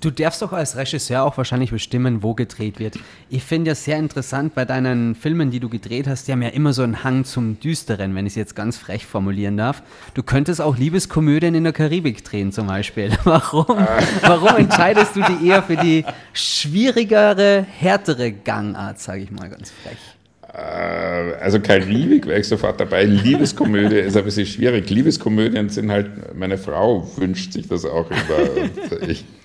[0.00, 2.98] Du darfst doch als Regisseur auch wahrscheinlich bestimmen, wo gedreht wird.
[3.28, 6.50] Ich finde ja sehr interessant bei deinen Filmen, die du gedreht hast, die haben ja
[6.50, 9.82] immer so einen Hang zum Düsteren, wenn ich es jetzt ganz frech formulieren darf.
[10.14, 13.10] Du könntest auch Liebeskomödien in der Karibik drehen zum Beispiel.
[13.24, 13.66] Warum?
[14.22, 19.98] Warum entscheidest du dich eher für die schwierigere, härtere Gangart, sage ich mal ganz frech?
[20.52, 23.04] Äh, also Karibik wäre ich sofort dabei.
[23.04, 24.90] Liebeskomödie ist ein bisschen schwierig.
[24.90, 28.68] Liebeskomödien sind halt, meine Frau wünscht sich das auch immer.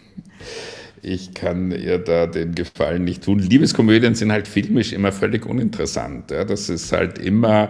[1.06, 3.40] ich, kann ihr da den Gefallen nicht tun.
[3.40, 6.32] Liebeskomödien sind halt filmisch immer völlig uninteressant.
[6.32, 6.44] Ja.
[6.44, 7.70] Das ist halt immer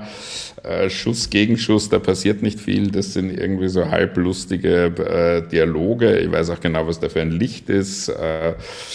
[0.63, 2.91] äh, Schuss gegen Schuss, da passiert nicht viel.
[2.91, 6.17] Das sind irgendwie so halblustige äh, Dialoge.
[6.19, 8.09] Ich weiß auch genau, was da für ein Licht ist.
[8.09, 8.53] Äh,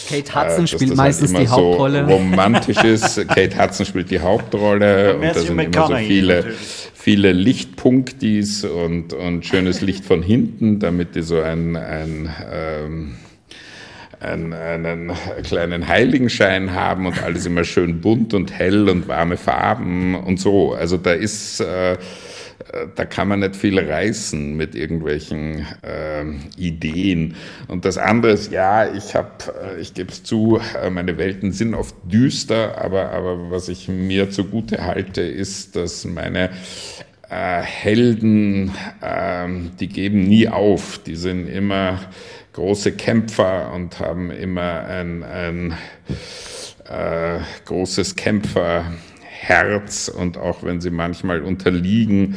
[0.08, 2.06] Kate Hudson spielt halt meistens die Hauptrolle.
[2.06, 3.28] So romantisch ist.
[3.28, 6.44] Kate Hudson spielt die Hauptrolle und da sind immer so viele,
[6.94, 13.14] viele Lichtpunktis und, und schönes Licht von hinten, damit die so ein, ein ähm,
[14.20, 15.12] einen, einen
[15.42, 20.74] kleinen Heiligenschein haben und alles immer schön bunt und hell und warme Farben und so.
[20.74, 21.96] Also da ist, äh,
[22.94, 26.24] da kann man nicht viel reißen mit irgendwelchen äh,
[26.56, 27.34] Ideen.
[27.68, 29.30] Und das andere ist, ja, ich habe,
[29.76, 34.30] äh, ich gebe zu, äh, meine Welten sind oft düster, aber, aber was ich mir
[34.30, 36.50] zugute halte, ist, dass meine
[37.30, 39.48] äh, Helden, äh,
[39.78, 42.00] die geben nie auf, die sind immer
[42.52, 45.74] große Kämpfer und haben immer ein, ein
[46.88, 52.36] äh, großes Kämpferherz und auch wenn sie manchmal unterliegen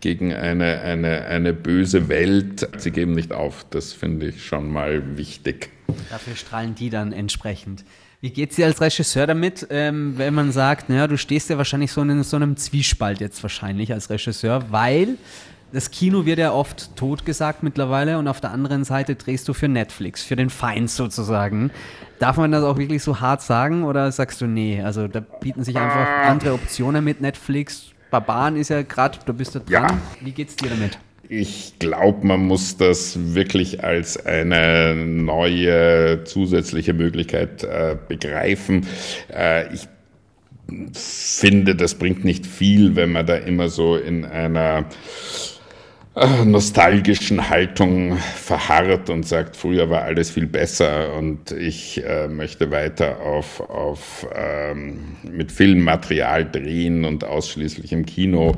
[0.00, 3.64] gegen eine, eine, eine böse Welt, sie geben nicht auf.
[3.70, 5.70] Das finde ich schon mal wichtig.
[6.10, 7.84] Dafür strahlen die dann entsprechend.
[8.20, 11.58] Wie geht es dir als Regisseur damit, ähm, wenn man sagt, naja, du stehst ja
[11.58, 15.16] wahrscheinlich so in so einem Zwiespalt jetzt wahrscheinlich als Regisseur, weil
[15.72, 19.54] das Kino wird ja oft tot gesagt mittlerweile und auf der anderen Seite drehst du
[19.54, 21.70] für Netflix, für den Feind sozusagen.
[22.18, 25.64] Darf man das auch wirklich so hart sagen oder sagst du, nee, also da bieten
[25.64, 27.90] sich einfach andere Optionen mit Netflix.
[28.10, 29.72] Barbaren ist ja gerade, da bist du dran.
[29.72, 29.98] Ja.
[30.20, 30.98] Wie geht's dir damit?
[31.28, 38.86] Ich glaube, man muss das wirklich als eine neue zusätzliche Möglichkeit äh, begreifen.
[39.32, 39.88] Äh, ich
[40.92, 44.84] finde, das bringt nicht viel, wenn man da immer so in einer
[46.44, 53.20] nostalgischen Haltung verharrt und sagt, früher war alles viel besser und ich äh, möchte weiter
[53.20, 58.54] auf, auf ähm, mit Filmmaterial drehen und ausschließlich im Kino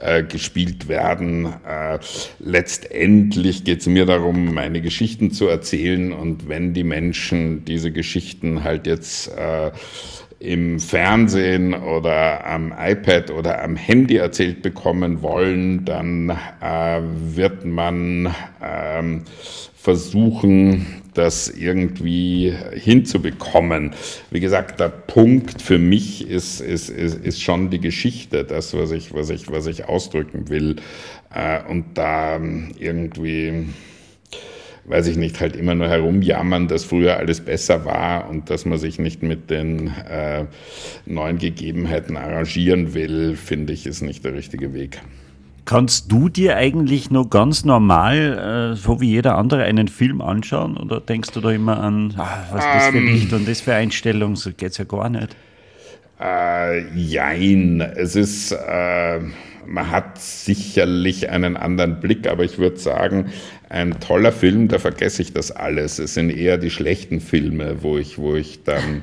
[0.00, 1.52] äh, gespielt werden.
[1.68, 1.98] Äh,
[2.38, 8.62] letztendlich geht es mir darum, meine Geschichten zu erzählen und wenn die Menschen diese Geschichten
[8.62, 9.72] halt jetzt äh,
[10.42, 16.30] im Fernsehen oder am iPad oder am Handy erzählt bekommen wollen, dann
[16.60, 19.22] äh, wird man ähm,
[19.76, 23.92] versuchen, das irgendwie hinzubekommen.
[24.30, 28.90] Wie gesagt, der Punkt für mich ist, ist, ist, ist schon die Geschichte, das, was
[28.90, 30.76] ich, was ich, was ich ausdrücken will.
[31.32, 32.40] Äh, und da
[32.80, 33.66] irgendwie
[34.84, 38.78] weiß ich nicht, halt immer nur herumjammern, dass früher alles besser war und dass man
[38.78, 40.44] sich nicht mit den äh,
[41.06, 45.00] neuen Gegebenheiten arrangieren will, finde ich, ist nicht der richtige Weg.
[45.64, 50.76] Kannst du dir eigentlich nur ganz normal, äh, so wie jeder andere, einen Film anschauen?
[50.76, 53.06] Oder denkst du da immer an, ah, was ist das für Ähm.
[53.06, 54.34] Licht und das für Einstellung?
[54.34, 55.36] So geht es ja gar nicht.
[56.20, 59.20] Äh, jein, es ist, äh,
[59.66, 63.32] man hat sicherlich einen anderen Blick, aber ich würde sagen,
[63.68, 65.98] ein toller Film, da vergesse ich das alles.
[65.98, 69.02] Es sind eher die schlechten Filme, wo ich, wo ich dann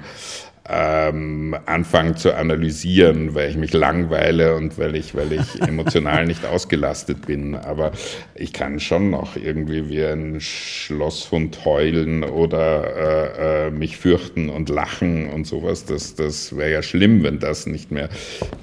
[0.72, 6.46] ähm, anfange zu analysieren, weil ich mich langweile und weil ich, weil ich emotional nicht
[6.46, 7.56] ausgelastet bin.
[7.56, 7.92] Aber
[8.36, 14.70] ich kann schon noch irgendwie wie ein Schlosshund heulen oder äh, äh, mich fürchten und
[14.70, 15.86] lachen und sowas.
[15.86, 18.10] Das, das wäre ja schlimm, wenn das nicht mehr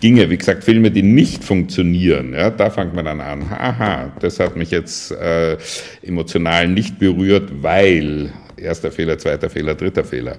[0.00, 0.30] ginge.
[0.30, 3.42] Wie gesagt, Filme, die nicht funktionieren, ja, da fängt man dann an.
[3.50, 5.56] Aha, das hat mich jetzt äh,
[6.02, 10.36] emotional nicht berührt, weil erster Fehler, zweiter Fehler, dritter Fehler.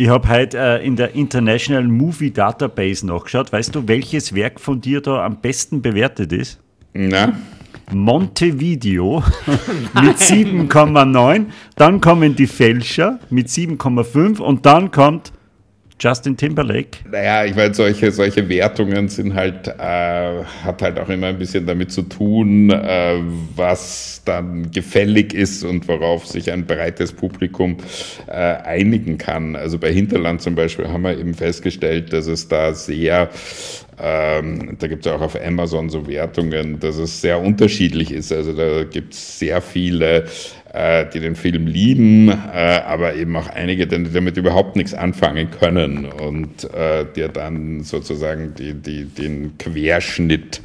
[0.00, 3.52] Ich habe heute äh, in der International Movie Database nachgeschaut.
[3.52, 6.58] Weißt du, welches Werk von dir da am besten bewertet ist?
[6.94, 7.34] Na?
[7.92, 9.22] Montevideo
[10.02, 11.44] mit 7,9.
[11.76, 15.34] Dann kommen die Fälscher mit 7,5 und dann kommt
[16.00, 16.98] Justin Timberlake.
[17.10, 21.66] Naja, ich meine, solche, solche Wertungen sind halt, äh, hat halt auch immer ein bisschen
[21.66, 23.18] damit zu tun, äh,
[23.54, 27.76] was dann gefällig ist und worauf sich ein breites Publikum
[28.26, 29.56] äh, einigen kann.
[29.56, 33.28] Also bei Hinterland zum Beispiel haben wir eben festgestellt, dass es da sehr
[34.02, 38.32] ähm, da gibt es auch auf Amazon so Wertungen, dass es sehr unterschiedlich ist.
[38.32, 40.24] Also da gibt es sehr viele,
[41.12, 46.06] die den Film lieben, äh, aber eben auch einige, die damit überhaupt nichts anfangen können
[46.06, 50.60] und äh, dir dann sozusagen die, die, den Querschnitt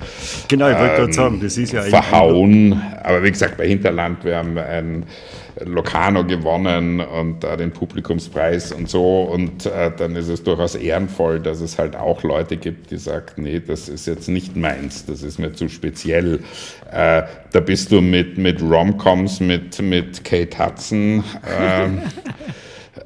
[0.47, 2.82] Genau, ich ähm, sagen, das ist ja verhauen.
[3.03, 5.03] Aber wie gesagt, bei Hinterland, wir haben ein
[5.64, 9.24] Locarno gewonnen und da den Publikumspreis und so.
[9.24, 13.43] Und äh, dann ist es durchaus ehrenvoll, dass es halt auch Leute gibt, die sagen,
[13.43, 16.39] nee, das ist jetzt nicht meins, das ist mir zu speziell.
[16.91, 21.24] Äh, da bist du mit, mit Romcoms, mit, mit Kate Hudson.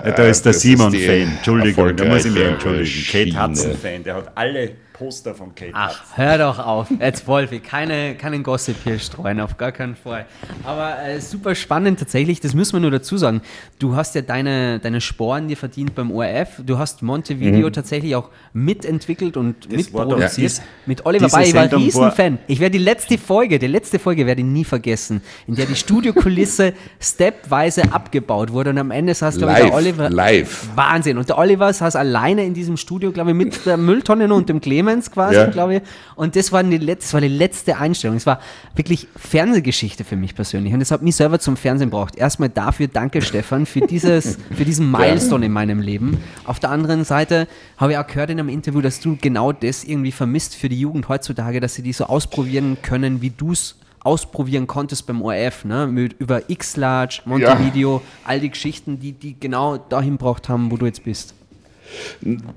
[0.01, 1.21] Ja, da ist der das ist Simon die Fan.
[1.37, 2.85] Entschuldigung, da muss ich mich entschuldigen.
[2.85, 3.43] Kate Schiene.
[3.43, 6.87] Hudson Fan, der hat alle Poster von Kate Ach, hör doch auf.
[6.99, 10.25] Jetzt Wolfi, keine, keinen Gossip hier streuen, auf gar keinen Fall.
[10.65, 13.41] Aber äh, super spannend tatsächlich, das müssen wir nur dazu sagen.
[13.79, 16.61] Du hast ja deine, deine Sporen dir verdient beim ORF.
[16.65, 20.57] Du hast Montevideo tatsächlich auch mitentwickelt und Das mitproduziert.
[20.57, 20.63] Ja.
[20.85, 21.47] mit Oliver Diese Bay.
[21.47, 22.39] Ich war ein Riesenfan.
[22.47, 25.75] Ich werde die letzte Folge, die letzte Folge werde ich nie vergessen, in der die
[25.75, 30.09] Studiokulisse stepweise abgebaut wurde und am Ende saß, glaube ich, der live, Oliver.
[30.09, 30.67] live.
[30.75, 31.17] Wahnsinn.
[31.17, 34.59] Und der Oliver saß alleine in diesem Studio, glaube ich, mit der Mülltonne und dem
[34.89, 35.45] Clemens quasi, Ja.
[35.45, 35.81] glaube ich.
[36.15, 38.17] Und das war, die letzte, das war die letzte Einstellung.
[38.17, 38.39] Es war
[38.75, 40.73] wirklich Fernsehgeschichte für mich persönlich.
[40.73, 42.15] Und das hat mich selber zum Fernsehen braucht.
[42.15, 46.17] Erstmal dafür danke, Stefan, für, dieses, für diesen Milestone in meinem Leben.
[46.45, 49.83] Auf der anderen Seite habe ich auch gehört in einem Interview, dass du genau das
[49.83, 53.75] irgendwie vermisst für die Jugend heutzutage, dass sie die so ausprobieren können, wie du es
[54.01, 55.85] ausprobieren konntest beim ORF, ne?
[55.85, 60.85] Mit, über X-Large, Montevideo, all die Geschichten, die, die genau dahin braucht haben, wo du
[60.85, 61.33] jetzt bist.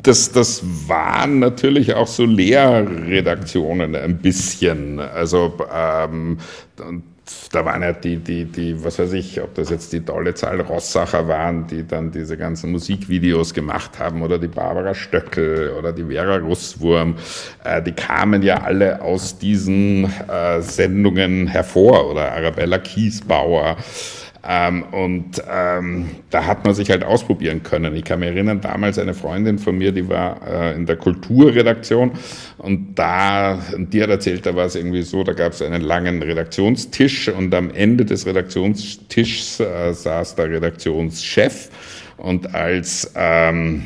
[0.02, 5.00] Das, das waren natürlich auch so Lehrredaktionen ein bisschen.
[5.00, 6.38] Also ähm,
[7.52, 10.60] da waren ja die, die, die, was weiß ich, ob das jetzt die tolle Zahl
[10.60, 16.04] Rossacher waren, die dann diese ganzen Musikvideos gemacht haben, oder die Barbara Stöckel oder die
[16.04, 17.16] Vera Russwurm,
[17.64, 23.76] äh, die kamen ja alle aus diesen äh, Sendungen hervor, oder Arabella Kiesbauer.
[24.44, 27.94] Ähm, und ähm, da hat man sich halt ausprobieren können.
[27.94, 32.10] Ich kann mich erinnern, damals eine Freundin von mir, die war äh, in der Kulturredaktion
[32.58, 36.20] und da, die hat erzählt, da war es irgendwie so, da gab es einen langen
[36.22, 41.70] Redaktionstisch und am Ende des Redaktionstischs äh, saß der Redaktionschef
[42.16, 43.84] und als ähm,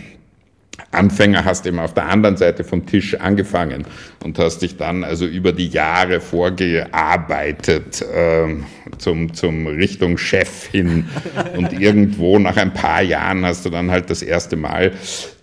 [0.91, 3.87] Anfänger hast eben auf der anderen Seite vom Tisch angefangen
[4.25, 8.57] und hast dich dann also über die Jahre vorgearbeitet äh,
[8.99, 11.09] zum, zum Richtung Chef hin.
[11.57, 14.93] Und irgendwo nach ein paar Jahren hast du dann halt das erste Mal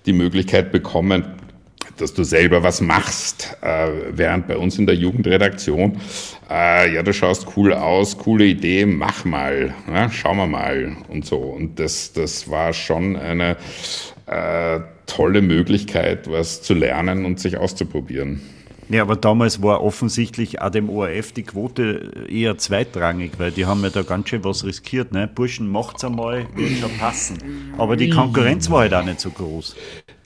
[0.06, 1.26] die Möglichkeit bekommen,
[1.98, 6.00] dass du selber was machst, äh, während bei uns in der Jugendredaktion,
[6.50, 11.26] äh, ja, du schaust cool aus, coole Idee, mach mal, ja, schauen wir mal und
[11.26, 11.38] so.
[11.38, 13.58] Und das, das war schon eine
[14.26, 18.42] äh, tolle Möglichkeit, was zu lernen und sich auszuprobieren.
[18.90, 23.82] Ja, aber damals war offensichtlich auch dem ORF die Quote eher zweitrangig, weil die haben
[23.84, 25.14] ja da ganz schön was riskiert.
[25.14, 25.28] Ne?
[25.34, 27.74] Burschen, macht's einmal, wird schon passen.
[27.78, 29.76] Aber die Konkurrenz war halt auch nicht so groß.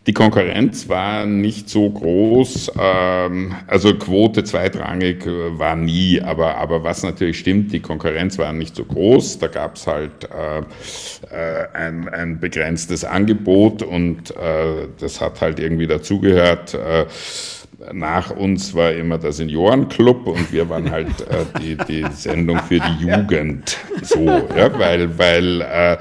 [0.08, 6.82] Die Konkurrenz war nicht so groß, ähm, also Quote zweitrangig äh, war nie, aber, aber
[6.82, 11.68] was natürlich stimmt, die Konkurrenz war nicht so groß, da gab es halt äh, äh,
[11.74, 16.74] ein, ein begrenztes Angebot und äh, das hat halt irgendwie dazugehört.
[16.74, 17.06] Äh,
[17.92, 22.80] nach uns war immer der Seniorenclub und wir waren halt äh, die, die Sendung für
[22.80, 25.98] die Jugend, so, ja, weil, weil äh,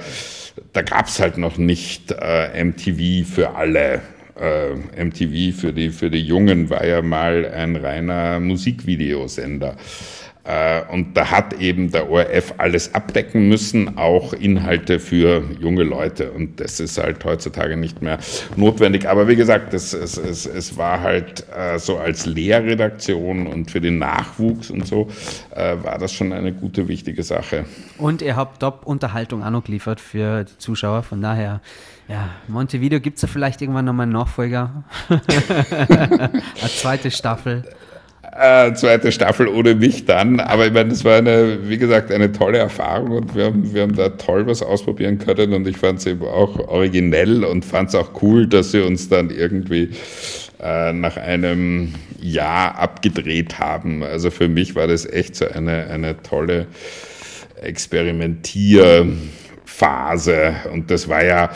[0.77, 4.03] da gab es halt noch nicht äh, MTV für alle.
[4.39, 9.77] Äh, MTV für die, für die Jungen war ja mal ein reiner Musikvideosender.
[10.47, 16.30] Äh, und da hat eben der ORF alles abdecken müssen, auch Inhalte für junge Leute.
[16.30, 18.18] Und das ist halt heutzutage nicht mehr
[18.55, 19.09] notwendig.
[19.09, 23.80] Aber wie gesagt, es, es, es, es war halt äh, so als Lehrredaktion und für
[23.80, 25.09] den Nachwuchs und so
[25.51, 27.64] äh, war das schon eine gute, wichtige Sache.
[27.99, 31.03] Und ihr habt Top-Unterhaltung auch noch geliefert für die Zuschauer.
[31.03, 31.61] Von daher,
[32.07, 34.84] ja, Montevideo gibt es ja vielleicht irgendwann nochmal einen Nachfolger.
[35.09, 37.64] Eine zweite Staffel
[38.39, 40.41] äh, zweite Staffel ohne mich dann.
[40.41, 43.82] Aber ich meine, das war eine, wie gesagt, eine tolle Erfahrung und wir haben, wir
[43.82, 47.91] haben da toll was ausprobieren können und ich fand es eben auch originell und fand
[47.91, 49.91] es auch cool, dass sie uns dann irgendwie
[50.61, 54.03] äh, nach einem Jahr abgedreht haben.
[54.03, 56.66] Also für mich war das echt so eine, eine tolle
[57.61, 61.51] Experimentierphase und das war ja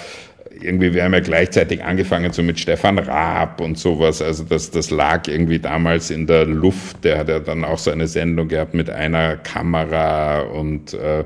[0.62, 4.22] irgendwie, wir haben ja gleichzeitig angefangen so mit Stefan Raab und sowas.
[4.22, 7.04] Also das, das lag irgendwie damals in der Luft.
[7.04, 11.24] Der hat ja dann auch so eine Sendung gehabt mit einer Kamera und äh, äh,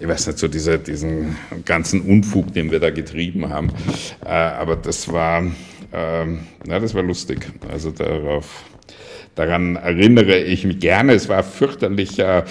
[0.00, 3.70] ich weiß nicht, so diese, diesen ganzen Unfug, den wir da getrieben haben.
[4.24, 6.26] Äh, aber das war, äh,
[6.66, 7.46] ja, das war lustig.
[7.70, 8.64] Also darauf
[9.34, 11.14] daran erinnere ich mich gerne.
[11.14, 12.44] Es war fürchterlicher,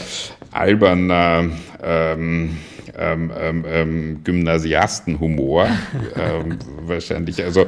[0.52, 1.50] alberner
[1.84, 2.58] ähm,
[2.98, 5.68] ähm, ähm, ähm, Gymnasiastenhumor
[6.16, 7.44] ähm, wahrscheinlich.
[7.44, 7.66] Also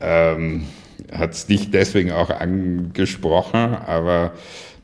[0.00, 0.64] ähm,
[1.12, 4.32] hat es dich deswegen auch angesprochen, aber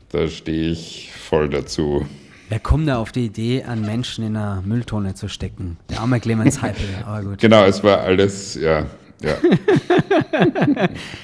[0.09, 2.05] da stehe ich voll dazu.
[2.49, 5.77] Wer kommt da auf die Idee, einen Menschen in einer Mülltonne zu stecken?
[5.89, 7.39] Der arme Clemens Heipel, aber gut.
[7.39, 8.85] Genau, es war alles, ja,
[9.23, 9.35] ja.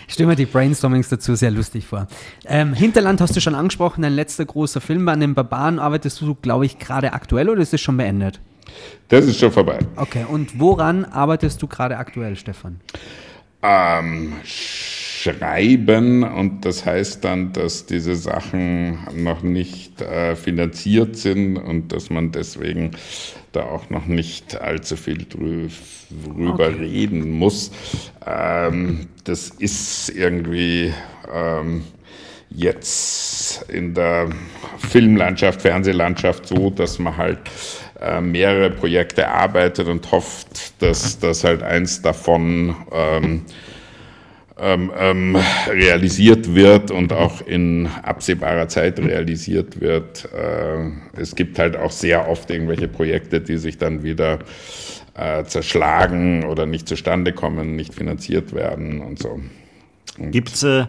[0.07, 2.07] ich stelle mir die Brainstormings dazu sehr lustig vor.
[2.45, 5.07] Ähm, Hinterland hast du schon angesprochen, dein letzter großer Film.
[5.09, 8.39] An den Barbaren arbeitest du, glaube ich, gerade aktuell oder ist es schon beendet?
[9.09, 9.79] Das ist schon vorbei.
[9.95, 12.79] Okay, und woran arbeitest du gerade aktuell, Stefan?
[13.61, 14.33] Ähm,
[15.21, 22.09] schreiben und das heißt dann, dass diese Sachen noch nicht äh, finanziert sind und dass
[22.09, 22.91] man deswegen
[23.51, 26.75] da auch noch nicht allzu viel drüber okay.
[26.79, 27.71] reden muss.
[28.25, 30.93] Ähm, das ist irgendwie
[31.33, 31.83] ähm,
[32.49, 34.29] jetzt in der
[34.77, 37.39] Filmlandschaft, Fernsehlandschaft so, dass man halt
[37.99, 43.41] äh, mehrere Projekte arbeitet und hofft, dass das halt eins davon ähm,
[44.61, 45.37] ähm, ähm,
[45.67, 50.29] realisiert wird und auch in absehbarer Zeit realisiert wird.
[50.33, 54.39] Äh, es gibt halt auch sehr oft irgendwelche Projekte, die sich dann wieder
[55.15, 59.39] äh, zerschlagen oder nicht zustande kommen, nicht finanziert werden und so.
[60.17, 60.85] Gibt es äh,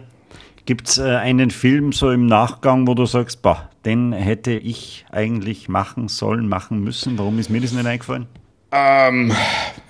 [0.65, 5.69] Gibt's, äh, einen Film so im Nachgang, wo du sagst, bah, den hätte ich eigentlich
[5.69, 7.17] machen sollen, machen müssen?
[7.17, 8.27] Warum ist mir das nicht eingefallen?
[8.71, 9.33] Ähm,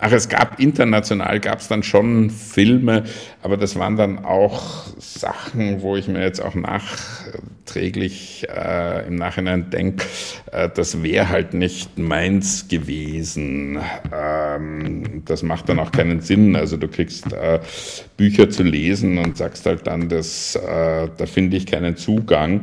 [0.03, 3.03] Ach, es gab international, gab es dann schon Filme,
[3.43, 9.69] aber das waren dann auch Sachen, wo ich mir jetzt auch nachträglich äh, im Nachhinein
[9.69, 10.07] denke,
[10.51, 13.77] äh, das wäre halt nicht meins gewesen.
[14.11, 16.55] Ähm, das macht dann auch keinen Sinn.
[16.55, 17.59] Also du kriegst äh,
[18.17, 22.61] Bücher zu lesen und sagst halt dann, das, äh, da finde ich keinen Zugang.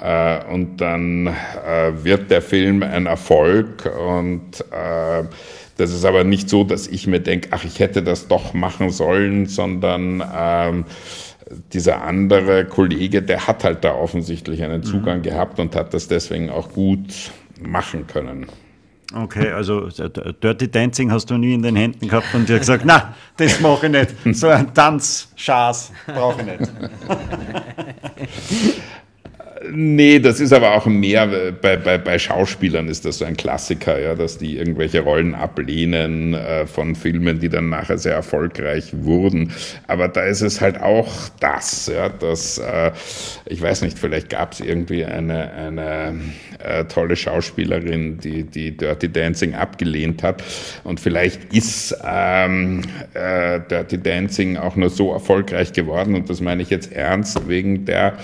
[0.00, 4.64] Äh, und dann äh, wird der Film ein Erfolg und
[5.78, 8.90] das ist aber nicht so, dass ich mir denke, ach, ich hätte das doch machen
[8.90, 10.84] sollen, sondern ähm,
[11.72, 15.22] dieser andere Kollege, der hat halt da offensichtlich einen Zugang mhm.
[15.22, 17.30] gehabt und hat das deswegen auch gut
[17.60, 18.46] machen können.
[19.14, 20.10] Okay, also äh,
[20.42, 23.86] Dirty Dancing hast du nie in den Händen gehabt und dir gesagt, na, das mache
[23.86, 24.36] ich nicht.
[24.36, 26.68] So ein Tanzschaß brauche ich nicht.
[29.72, 31.26] Nee, das ist aber auch mehr,
[31.60, 36.34] bei, bei, bei Schauspielern ist das so ein Klassiker, ja, dass die irgendwelche Rollen ablehnen
[36.34, 39.52] äh, von Filmen, die dann nachher sehr erfolgreich wurden.
[39.88, 42.92] Aber da ist es halt auch das, ja, dass, äh,
[43.46, 46.20] ich weiß nicht, vielleicht gab es irgendwie eine, eine
[46.62, 50.44] äh, tolle Schauspielerin, die, die Dirty Dancing abgelehnt hat.
[50.84, 52.82] Und vielleicht ist ähm,
[53.14, 57.86] äh, Dirty Dancing auch nur so erfolgreich geworden, und das meine ich jetzt ernst, wegen
[57.86, 58.18] der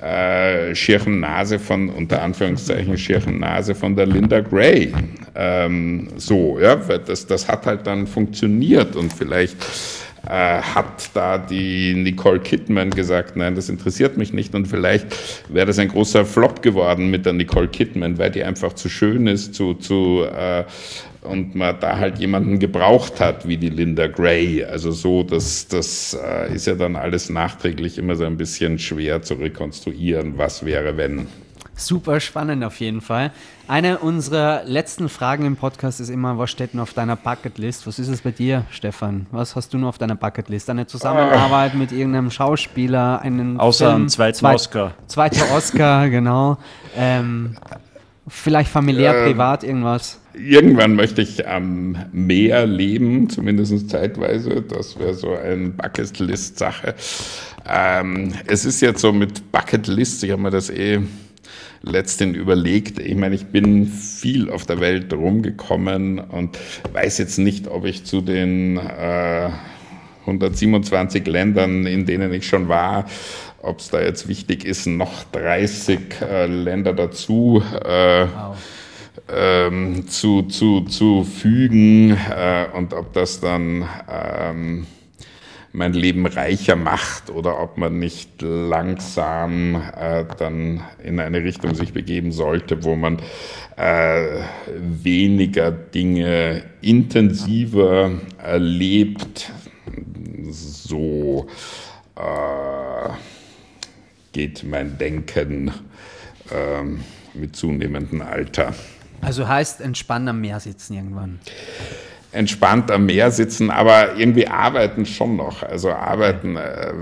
[0.00, 4.92] äh, schirchen Nase von, unter Anführungszeichen, schirchen Nase von der Linda Gray.
[5.34, 9.56] Ähm, so, ja, das, das hat halt dann funktioniert und vielleicht
[10.28, 15.06] äh, hat da die Nicole Kidman gesagt, nein, das interessiert mich nicht und vielleicht
[15.48, 19.26] wäre das ein großer Flop geworden mit der Nicole Kidman, weil die einfach zu schön
[19.26, 20.64] ist, zu, zu äh,
[21.22, 24.64] und man da halt jemanden gebraucht hat wie die Linda Gray.
[24.64, 29.22] Also so, das, das äh, ist ja dann alles nachträglich immer so ein bisschen schwer
[29.22, 31.26] zu rekonstruieren, was wäre, wenn.
[31.74, 33.32] Super spannend auf jeden Fall.
[33.68, 37.86] Eine unserer letzten Fragen im Podcast ist immer, was steht denn auf deiner Bucketlist?
[37.86, 39.26] Was ist es bei dir, Stefan?
[39.30, 40.70] Was hast du noch auf deiner Bucketlist?
[40.70, 44.94] Eine Zusammenarbeit mit irgendeinem Schauspieler, einen Außer einem zweiten zweit, Oscar.
[45.06, 46.56] Zweiter Oscar, genau.
[46.96, 47.58] Ähm,
[48.26, 50.18] vielleicht familiär, ähm, privat, irgendwas.
[50.32, 54.62] Irgendwann möchte ich am Meer leben, zumindest zeitweise.
[54.62, 56.94] Das wäre so eine Bucketlist-Sache.
[57.68, 61.02] Ähm, es ist jetzt so mit Bucketlist, ich habe mir das eh
[61.82, 62.98] letztens überlegt.
[62.98, 66.58] Ich meine, ich bin viel auf der Welt rumgekommen und
[66.92, 69.50] weiß jetzt nicht, ob ich zu den äh,
[70.22, 73.06] 127 Ländern, in denen ich schon war,
[73.62, 78.56] ob es da jetzt wichtig ist, noch 30 äh, Länder dazu äh, wow.
[79.32, 84.86] ähm, zu, zu, zu fügen äh, und ob das dann ähm,
[85.72, 91.92] mein Leben reicher macht oder ob man nicht langsam äh, dann in eine Richtung sich
[91.92, 93.18] begeben sollte, wo man
[93.76, 94.40] äh,
[94.76, 98.12] weniger Dinge intensiver
[98.42, 99.52] erlebt.
[100.50, 101.46] So
[102.16, 103.10] äh,
[104.32, 105.70] geht mein Denken
[106.50, 107.00] ähm,
[107.34, 108.74] mit zunehmendem Alter.
[109.20, 111.40] Also heißt entspannt am Meer sitzen irgendwann
[112.32, 115.62] entspannt am Meer sitzen, aber irgendwie arbeiten schon noch.
[115.62, 116.92] Also arbeiten, äh,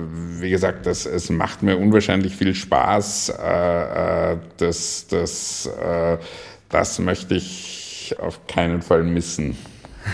[0.41, 3.31] wie gesagt, das, es macht mir unwahrscheinlich viel Spaß.
[3.31, 6.18] Äh, äh das, das, äh,
[6.68, 9.57] das möchte ich auf keinen Fall missen.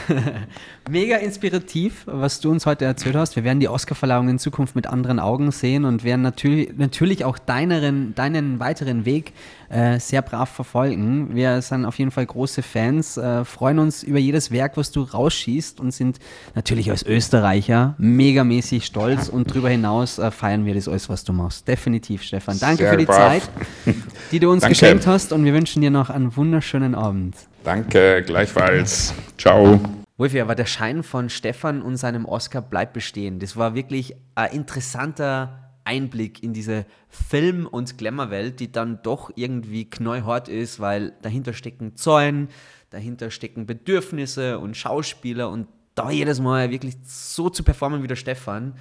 [0.91, 3.37] Mega inspirativ, was du uns heute erzählt hast.
[3.37, 7.39] Wir werden die Oscarverleihung in Zukunft mit anderen Augen sehen und werden natürlich, natürlich auch
[7.39, 9.33] deinen, deinen weiteren Weg
[9.69, 11.35] äh, sehr brav verfolgen.
[11.35, 15.03] Wir sind auf jeden Fall große Fans, äh, freuen uns über jedes Werk, was du
[15.03, 16.19] rausschießt und sind
[16.55, 21.33] natürlich als Österreicher megamäßig stolz und darüber hinaus äh, feiern wir das alles, was du
[21.33, 21.67] machst.
[21.69, 22.59] Definitiv, Stefan.
[22.59, 23.17] Danke sehr für die brav.
[23.17, 23.43] Zeit,
[24.33, 27.37] die du uns geschenkt hast und wir wünschen dir noch einen wunderschönen Abend.
[27.65, 29.15] Danke, gleichfalls.
[29.39, 29.81] Ciao.
[30.23, 33.41] Wolfi, aber der Schein von Stefan und seinem Oscar bleibt bestehen.
[33.41, 39.91] Das war wirklich ein interessanter Einblick in diese Film- und Glamour-Welt, die dann doch irgendwie
[39.91, 42.51] knallhart ist, weil dahinter stecken Zäunen,
[42.91, 45.67] dahinter stecken Bedürfnisse und Schauspieler und
[45.97, 48.75] da jedes Mal wirklich so zu performen wie der Stefan,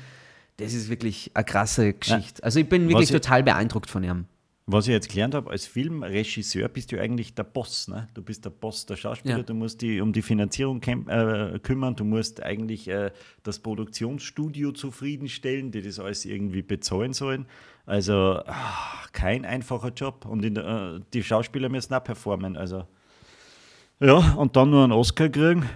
[0.58, 2.44] das ist wirklich eine krasse Geschichte.
[2.44, 4.28] Also ich bin wirklich total beeindruckt von ihm.
[4.72, 7.90] Was ich jetzt gelernt habe, als Filmregisseur bist du eigentlich der Boss.
[7.90, 8.08] Ne?
[8.14, 9.44] Du bist der Boss der Schauspieler, ja.
[9.44, 13.12] du musst dich um die Finanzierung äh, kümmern, du musst eigentlich äh,
[13.44, 17.48] das Produktionsstudio zufriedenstellen, die das alles irgendwie bezahlen sollen.
[17.86, 20.26] Also ach, kein einfacher Job.
[20.26, 22.56] Und der, äh, die Schauspieler müssen auch performen.
[22.56, 22.86] Also
[24.00, 25.68] ja, und dann nur einen Oscar kriegen.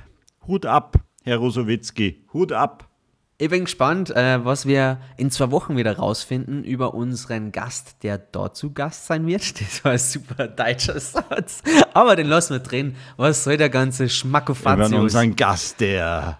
[0.47, 2.89] Hut ab, Herr Rosowitzki, Hut ab.
[3.37, 8.17] Ich bin gespannt, äh, was wir in zwei Wochen wieder rausfinden über unseren Gast, der
[8.17, 9.59] dort zu Gast sein wird.
[9.59, 11.61] Das war ein super deutscher Satz.
[11.93, 12.95] Aber den lassen wir drin.
[13.17, 14.93] Was soll der ganze Über Schmackofatius?
[14.93, 16.39] unseren Gast, der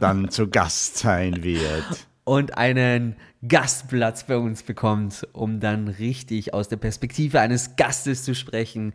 [0.00, 1.84] dann zu Gast sein wird.
[2.24, 3.14] und einen
[3.46, 8.94] Gastplatz bei uns bekommt, um dann richtig aus der Perspektive eines Gastes zu sprechen.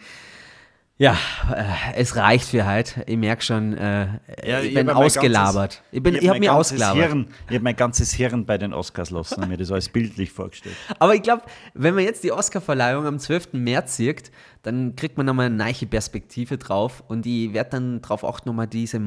[1.02, 1.18] Ja,
[1.52, 1.64] äh,
[1.96, 3.04] es reicht für heute.
[3.08, 5.72] Ich merke schon, äh, ich hab bin ausgelabert.
[5.72, 7.08] ganzes- ich bin, ich hab habe mich ganzes ausgelabert.
[7.08, 10.32] Hirn, ich habe mein ganzes Hirn bei den Oscars lassen und mir das alles bildlich
[10.32, 10.76] vorgestellt.
[11.00, 11.42] Aber ich glaube,
[11.74, 13.54] wenn man jetzt die Oscarverleihung am 12.
[13.54, 14.32] März sieht,
[14.62, 18.68] dann kriegt man nochmal eine neue Perspektive drauf und ich werde dann darauf achten, nochmal
[18.68, 19.00] diese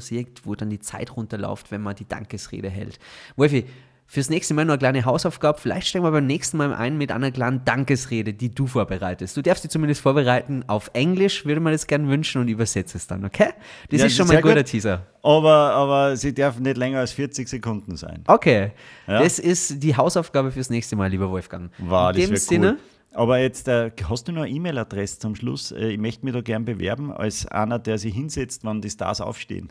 [0.00, 2.98] sieht, wo dann die Zeit runterläuft, wenn man die Dankesrede hält.
[3.34, 3.64] Wolfi,
[4.10, 5.58] fürs nächste Mal noch eine kleine Hausaufgabe.
[5.60, 9.36] Vielleicht steigen wir beim nächsten Mal ein mit einer kleinen Dankesrede, die du vorbereitest.
[9.36, 13.06] Du darfst sie zumindest vorbereiten auf Englisch, würde man das gerne wünschen und übersetze es
[13.06, 13.50] dann, okay?
[13.90, 14.64] Das Ja, ist schon mal ein guter gut.
[14.66, 15.06] Teaser.
[15.22, 18.24] Aber, aber sie dürfen nicht länger als 40 Sekunden sein.
[18.26, 18.72] Okay,
[19.06, 19.22] Ja.
[19.22, 21.70] das ist die Hausaufgabe fürs nächste Mal, lieber Wolfgang.
[21.78, 22.78] Wow, In dem Sinne, cool.
[23.12, 25.72] Aber jetzt, äh, hast du noch eine E-Mail-Adresse zum Schluss?
[25.72, 29.20] Äh, ich möchte mich da gern bewerben als einer, der sich hinsetzt, wann die Stars
[29.20, 29.70] aufstehen.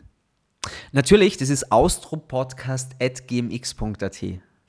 [0.92, 4.24] Natürlich, das ist austropodcast.gmx.at.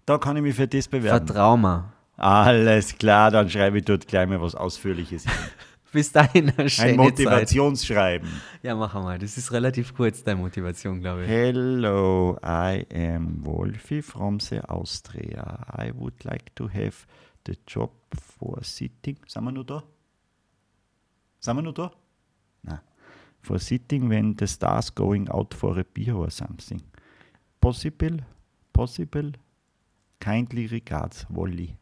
[0.06, 1.28] Da kann ich mich für das bewerben.
[1.28, 1.94] Vertrau mir.
[2.18, 5.26] Alles klar, dann schreibe ich dort gleich mal was Ausführliches.
[5.92, 6.98] Bis dahin eine Ein schöne Zeit.
[6.98, 8.30] Motivationsschreiben.
[8.62, 9.18] Ja, mach mal.
[9.18, 11.30] Das ist relativ kurz, deine Motivation, glaube ich.
[11.30, 15.66] Hello, I am Wolfi from the Austria.
[15.76, 17.08] I would like to have
[17.48, 17.92] the job
[18.38, 19.18] for sitting.
[19.28, 19.84] Sind wir noch da?
[21.40, 21.92] Sind wir noch da?
[22.62, 22.80] Nein.
[23.42, 26.82] For sitting when the stars going out for a beer or something.
[27.62, 28.20] Possible?
[28.74, 29.32] Possible?
[30.20, 31.79] Kindly regards, Wolli.